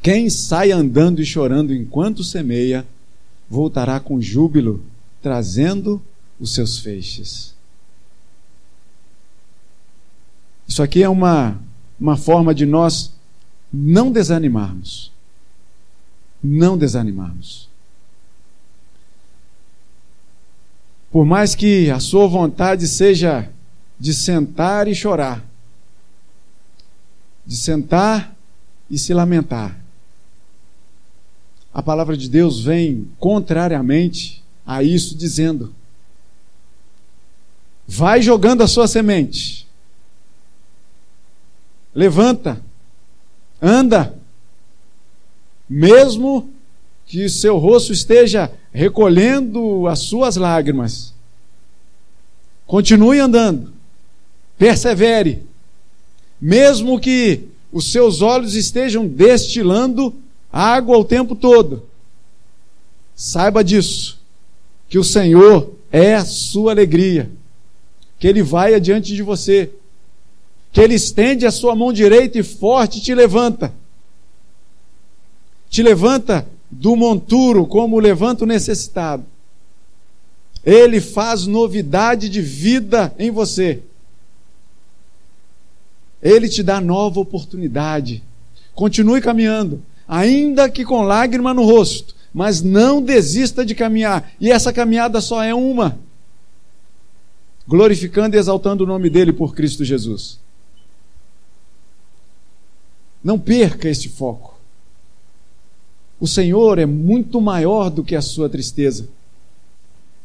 Quem 0.00 0.30
sai 0.30 0.72
andando 0.72 1.20
e 1.20 1.26
chorando 1.26 1.74
enquanto 1.74 2.24
semeia, 2.24 2.86
voltará 3.50 4.00
com 4.00 4.20
júbilo, 4.20 4.82
trazendo 5.20 6.00
os 6.40 6.54
seus 6.54 6.78
feixes. 6.78 7.54
Isso 10.66 10.82
aqui 10.82 11.02
é 11.02 11.08
uma, 11.08 11.60
uma 12.00 12.16
forma 12.16 12.54
de 12.54 12.64
nós 12.64 13.12
não 13.70 14.10
desanimarmos. 14.10 15.12
Não 16.42 16.78
desanimarmos. 16.78 17.68
Por 21.10 21.26
mais 21.26 21.54
que 21.54 21.90
a 21.90 22.00
sua 22.00 22.26
vontade 22.26 22.88
seja 22.88 23.51
de 24.02 24.12
sentar 24.12 24.88
e 24.88 24.96
chorar, 24.96 25.44
de 27.46 27.56
sentar 27.56 28.34
e 28.90 28.98
se 28.98 29.14
lamentar, 29.14 29.78
a 31.72 31.80
palavra 31.80 32.16
de 32.16 32.28
Deus 32.28 32.64
vem 32.64 33.08
contrariamente 33.20 34.42
a 34.66 34.82
isso, 34.82 35.16
dizendo: 35.16 35.72
vai 37.86 38.20
jogando 38.20 38.62
a 38.64 38.66
sua 38.66 38.88
semente, 38.88 39.68
levanta, 41.94 42.60
anda, 43.60 44.18
mesmo 45.70 46.52
que 47.06 47.28
seu 47.28 47.56
rosto 47.56 47.92
esteja 47.92 48.52
recolhendo 48.72 49.86
as 49.86 50.00
suas 50.00 50.34
lágrimas, 50.34 51.14
continue 52.66 53.20
andando, 53.20 53.80
persevere, 54.62 55.42
mesmo 56.40 57.00
que 57.00 57.48
os 57.72 57.90
seus 57.90 58.22
olhos 58.22 58.54
estejam 58.54 59.08
destilando 59.08 60.14
água 60.52 60.96
o 60.96 61.04
tempo 61.04 61.34
todo. 61.34 61.88
Saiba 63.12 63.64
disso, 63.64 64.20
que 64.88 65.00
o 65.00 65.02
Senhor 65.02 65.74
é 65.90 66.14
a 66.14 66.24
sua 66.24 66.70
alegria, 66.70 67.28
que 68.20 68.28
Ele 68.28 68.40
vai 68.40 68.72
adiante 68.72 69.16
de 69.16 69.22
você, 69.24 69.68
que 70.70 70.80
Ele 70.80 70.94
estende 70.94 71.44
a 71.44 71.50
sua 71.50 71.74
mão 71.74 71.92
direita 71.92 72.38
e 72.38 72.44
forte 72.44 73.00
te 73.00 73.12
levanta. 73.12 73.74
Te 75.70 75.82
levanta 75.82 76.46
do 76.70 76.94
monturo 76.94 77.66
como 77.66 77.98
levanta 77.98 78.44
o 78.44 78.46
necessitado. 78.46 79.24
Ele 80.64 81.00
faz 81.00 81.48
novidade 81.48 82.28
de 82.28 82.40
vida 82.40 83.12
em 83.18 83.28
você. 83.32 83.82
Ele 86.22 86.48
te 86.48 86.62
dá 86.62 86.80
nova 86.80 87.20
oportunidade. 87.20 88.22
Continue 88.74 89.20
caminhando 89.20 89.82
ainda 90.06 90.68
que 90.68 90.84
com 90.84 91.02
lágrima 91.02 91.54
no 91.54 91.64
rosto, 91.64 92.14
mas 92.34 92.60
não 92.60 93.00
desista 93.00 93.64
de 93.64 93.74
caminhar. 93.74 94.30
E 94.38 94.50
essa 94.50 94.70
caminhada 94.70 95.22
só 95.22 95.42
é 95.42 95.54
uma. 95.54 95.98
Glorificando 97.66 98.36
e 98.36 98.38
exaltando 98.38 98.84
o 98.84 98.86
nome 98.86 99.08
dele 99.08 99.32
por 99.32 99.54
Cristo 99.54 99.84
Jesus. 99.86 100.38
Não 103.24 103.38
perca 103.38 103.88
este 103.88 104.10
foco. 104.10 104.58
O 106.20 106.26
Senhor 106.26 106.78
é 106.78 106.84
muito 106.84 107.40
maior 107.40 107.88
do 107.88 108.04
que 108.04 108.14
a 108.14 108.22
sua 108.22 108.50
tristeza, 108.50 109.08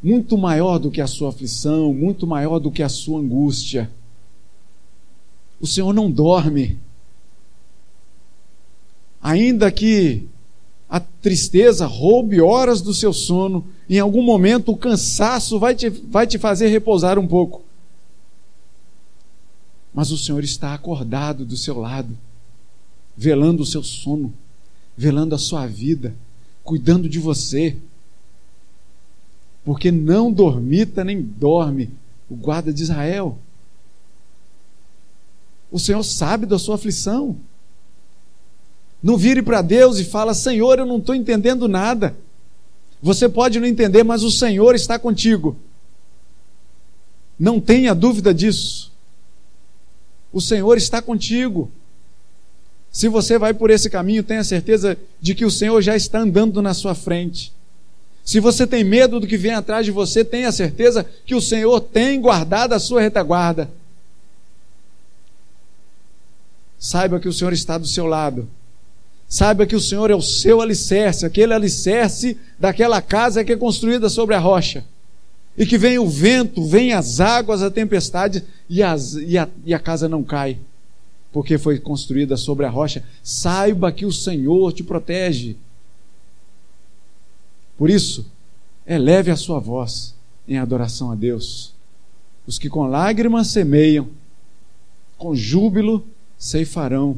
muito 0.03 0.37
maior 0.37 0.79
do 0.79 0.91
que 0.91 0.99
a 0.99 1.07
sua 1.07 1.29
aflição, 1.29 1.93
muito 1.93 2.27
maior 2.27 2.59
do 2.59 2.71
que 2.71 2.83
a 2.83 2.89
sua 2.89 3.19
angústia. 3.19 3.89
O 5.59 5.67
Senhor 5.67 5.93
não 5.93 6.09
dorme 6.11 6.79
ainda 9.27 9.69
que 9.69 10.27
a 10.89 11.01
tristeza 11.01 11.85
roube 11.85 12.39
horas 12.39 12.81
do 12.81 12.93
seu 12.93 13.11
sono, 13.11 13.65
em 13.89 13.99
algum 13.99 14.21
momento 14.21 14.71
o 14.71 14.77
cansaço 14.77 15.59
vai 15.59 15.75
te, 15.75 15.89
vai 15.89 16.25
te 16.25 16.37
fazer 16.37 16.67
repousar 16.69 17.19
um 17.19 17.27
pouco. 17.27 17.61
Mas 19.93 20.11
o 20.11 20.17
Senhor 20.17 20.43
está 20.45 20.73
acordado 20.73 21.43
do 21.43 21.57
seu 21.57 21.77
lado, 21.77 22.17
velando 23.17 23.63
o 23.63 23.65
seu 23.65 23.83
sono, 23.83 24.33
velando 24.95 25.35
a 25.35 25.37
sua 25.37 25.67
vida, 25.67 26.15
cuidando 26.63 27.09
de 27.09 27.19
você. 27.19 27.75
Porque 29.65 29.91
não 29.91 30.31
dormita 30.31 31.03
nem 31.03 31.21
dorme 31.21 31.89
o 32.29 32.35
guarda 32.35 32.71
de 32.71 32.83
Israel. 32.83 33.37
O 35.71 35.79
Senhor 35.79 36.03
sabe 36.03 36.45
da 36.45 36.57
sua 36.57 36.75
aflição. 36.75 37.37
Não 39.01 39.17
vire 39.17 39.41
para 39.41 39.61
Deus 39.61 39.99
e 39.99 40.05
fala: 40.05 40.33
Senhor, 40.33 40.79
eu 40.79 40.85
não 40.85 40.97
estou 40.97 41.13
entendendo 41.13 41.67
nada. 41.67 42.15
Você 43.01 43.29
pode 43.29 43.59
não 43.59 43.67
entender, 43.67 44.03
mas 44.03 44.23
o 44.23 44.31
Senhor 44.31 44.73
está 44.73 44.97
contigo. 44.97 45.55
Não 47.39 47.59
tenha 47.59 47.93
dúvida 47.93 48.33
disso. 48.33 48.91
O 50.33 50.41
Senhor 50.41 50.77
está 50.77 51.01
contigo. 51.01 51.69
Se 52.91 53.07
você 53.07 53.37
vai 53.37 53.53
por 53.53 53.69
esse 53.69 53.89
caminho, 53.89 54.23
tenha 54.23 54.43
certeza 54.43 54.97
de 55.21 55.35
que 55.35 55.45
o 55.45 55.51
Senhor 55.51 55.79
já 55.81 55.95
está 55.95 56.19
andando 56.19 56.61
na 56.61 56.73
sua 56.73 56.95
frente. 56.95 57.53
Se 58.25 58.39
você 58.39 58.65
tem 58.65 58.83
medo 58.83 59.19
do 59.19 59.27
que 59.27 59.37
vem 59.37 59.53
atrás 59.53 59.85
de 59.85 59.91
você, 59.91 60.25
tenha 60.25 60.51
certeza 60.51 61.05
que 61.25 61.35
o 61.35 61.41
Senhor 61.41 61.79
tem 61.79 62.19
guardado 62.19 62.73
a 62.73 62.79
sua 62.79 63.01
retaguarda. 63.01 63.69
Saiba 66.79 67.19
que 67.19 67.27
o 67.27 67.33
Senhor 67.33 67.53
está 67.53 67.77
do 67.77 67.87
seu 67.87 68.05
lado 68.05 68.47
Saiba 69.27 69.65
que 69.65 69.75
o 69.75 69.81
Senhor 69.81 70.09
é 70.09 70.15
o 70.15 70.21
seu 70.21 70.61
alicerce, 70.61 71.25
aquele 71.25 71.53
alicerce 71.53 72.37
daquela 72.57 73.01
casa 73.01 73.43
que 73.43 73.51
é 73.51 73.57
construída 73.57 74.07
sobre 74.07 74.35
a 74.35 74.39
rocha. 74.39 74.85
E 75.57 75.65
que 75.65 75.77
vem 75.77 75.99
o 75.99 76.07
vento, 76.07 76.63
vem 76.63 76.93
as 76.93 77.19
águas, 77.19 77.61
a 77.61 77.69
tempestade 77.69 78.43
e, 78.69 78.81
as, 78.81 79.15
e, 79.15 79.37
a, 79.37 79.49
e 79.65 79.73
a 79.73 79.79
casa 79.79 80.07
não 80.07 80.23
cai, 80.23 80.57
porque 81.33 81.57
foi 81.57 81.77
construída 81.77 82.37
sobre 82.37 82.65
a 82.65 82.69
rocha. 82.69 83.03
Saiba 83.21 83.91
que 83.91 84.05
o 84.05 84.13
Senhor 84.13 84.71
te 84.71 84.83
protege. 84.83 85.57
Por 87.77 87.89
isso, 87.89 88.25
eleve 88.85 89.29
a 89.29 89.35
sua 89.35 89.59
voz 89.59 90.15
em 90.47 90.57
adoração 90.57 91.11
a 91.11 91.15
Deus. 91.15 91.73
Os 92.45 92.57
que 92.57 92.69
com 92.69 92.87
lágrimas 92.87 93.47
semeiam, 93.47 94.07
com 95.17 95.35
júbilo 95.35 96.07
ceifarão. 96.37 97.17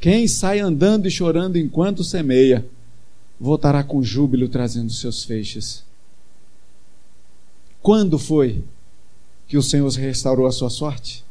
Quem 0.00 0.28
sai 0.28 0.60
andando 0.60 1.06
e 1.06 1.10
chorando 1.10 1.56
enquanto 1.56 2.04
semeia, 2.04 2.64
voltará 3.38 3.82
com 3.82 4.02
júbilo 4.02 4.48
trazendo 4.48 4.92
seus 4.92 5.24
feixes. 5.24 5.84
Quando 7.82 8.18
foi 8.18 8.62
que 9.46 9.56
o 9.56 9.62
Senhor 9.62 9.90
restaurou 9.90 10.46
a 10.46 10.52
sua 10.52 10.70
sorte? 10.70 11.24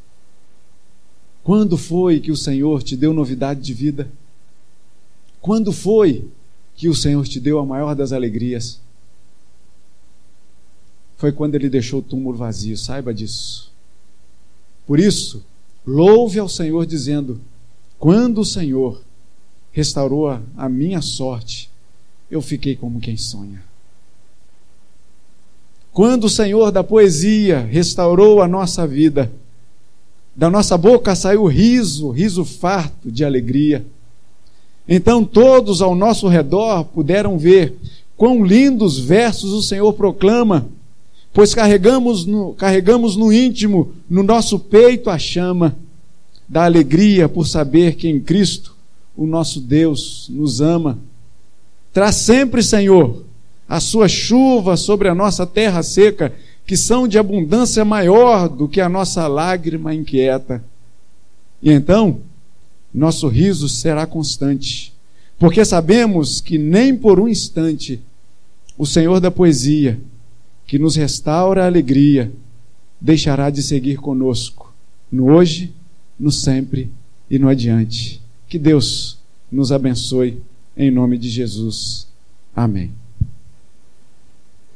Quando 1.43 1.77
foi 1.77 2.19
que 2.19 2.31
o 2.31 2.35
Senhor 2.35 2.83
te 2.83 2.97
deu 2.97 3.13
novidade 3.13 3.61
de 3.61 3.73
vida? 3.73 4.09
Quando 5.39 5.71
foi 5.71 6.27
que 6.75 6.89
o 6.89 6.95
Senhor 6.95 7.25
te 7.25 7.39
deu 7.39 7.59
a 7.59 7.65
maior 7.65 7.95
das 7.95 8.11
alegrias? 8.11 8.81
Foi 11.15 11.31
quando 11.31 11.55
ele 11.55 11.69
deixou 11.69 11.99
o 11.99 12.03
túmulo 12.03 12.37
vazio, 12.37 12.77
saiba 12.77 13.13
disso. 13.13 13.71
Por 14.85 14.99
isso, 14.99 15.43
louve 15.87 16.37
ao 16.37 16.49
Senhor 16.49 16.85
dizendo: 16.85 17.39
quando 17.97 18.41
o 18.41 18.45
Senhor 18.45 19.01
restaurou 19.71 20.27
a 20.29 20.69
minha 20.69 21.01
sorte, 21.01 21.69
eu 22.29 22.41
fiquei 22.41 22.75
como 22.75 22.99
quem 22.99 23.15
sonha. 23.15 23.63
Quando 25.93 26.25
o 26.25 26.29
Senhor 26.29 26.71
da 26.71 26.83
poesia 26.83 27.59
restaurou 27.59 28.41
a 28.41 28.47
nossa 28.47 28.85
vida, 28.85 29.31
da 30.35 30.47
nossa 30.47 30.77
boca 30.77 31.15
saiu 31.15 31.47
riso, 31.47 32.11
riso 32.11 32.45
farto 32.45 33.11
de 33.11 33.25
alegria. 33.25 33.83
Então 34.87 35.25
todos 35.25 35.81
ao 35.81 35.95
nosso 35.95 36.27
redor 36.27 36.83
puderam 36.85 37.39
ver 37.39 37.75
quão 38.15 38.45
lindos 38.45 38.99
versos 38.99 39.51
o 39.53 39.63
Senhor 39.63 39.91
proclama, 39.93 40.69
pois 41.37 41.53
carregamos 41.53 42.25
no, 42.25 42.55
carregamos 42.55 43.15
no 43.15 43.31
íntimo, 43.31 43.93
no 44.09 44.23
nosso 44.23 44.57
peito, 44.57 45.07
a 45.07 45.19
chama 45.19 45.77
da 46.49 46.65
alegria 46.65 47.29
por 47.29 47.45
saber 47.45 47.93
que 47.93 48.07
em 48.07 48.19
Cristo 48.19 48.75
o 49.15 49.27
nosso 49.27 49.61
Deus 49.61 50.25
nos 50.31 50.61
ama. 50.61 50.97
Traz 51.93 52.15
sempre, 52.15 52.63
Senhor, 52.63 53.23
a 53.69 53.79
sua 53.79 54.07
chuva 54.07 54.75
sobre 54.75 55.09
a 55.09 55.13
nossa 55.13 55.45
terra 55.45 55.83
seca, 55.83 56.33
que 56.65 56.75
são 56.75 57.07
de 57.07 57.19
abundância 57.19 57.85
maior 57.85 58.49
do 58.49 58.67
que 58.67 58.81
a 58.81 58.89
nossa 58.89 59.27
lágrima 59.27 59.93
inquieta. 59.93 60.63
E 61.61 61.71
então, 61.71 62.19
nosso 62.91 63.27
riso 63.27 63.69
será 63.69 64.07
constante, 64.07 64.91
porque 65.37 65.63
sabemos 65.63 66.41
que 66.41 66.57
nem 66.57 66.97
por 66.97 67.19
um 67.19 67.27
instante 67.27 68.01
o 68.75 68.87
Senhor 68.87 69.19
da 69.19 69.29
poesia, 69.29 70.01
que 70.67 70.77
nos 70.77 70.97
restaura 70.97 71.63
a 71.63 71.65
alegria, 71.65 72.31
deixará 72.99 73.49
de 73.49 73.63
seguir 73.63 73.97
conosco, 73.97 74.73
no 75.09 75.31
hoje, 75.31 75.73
no 76.19 76.29
sempre 76.29 76.91
e 77.29 77.39
no 77.39 77.47
adiante. 77.47 78.21
Que 78.49 78.59
Deus 78.59 79.17
nos 79.49 79.71
abençoe, 79.71 80.41
em 80.75 80.91
nome 80.91 81.17
de 81.17 81.29
Jesus. 81.29 82.07
Amém. 82.53 83.06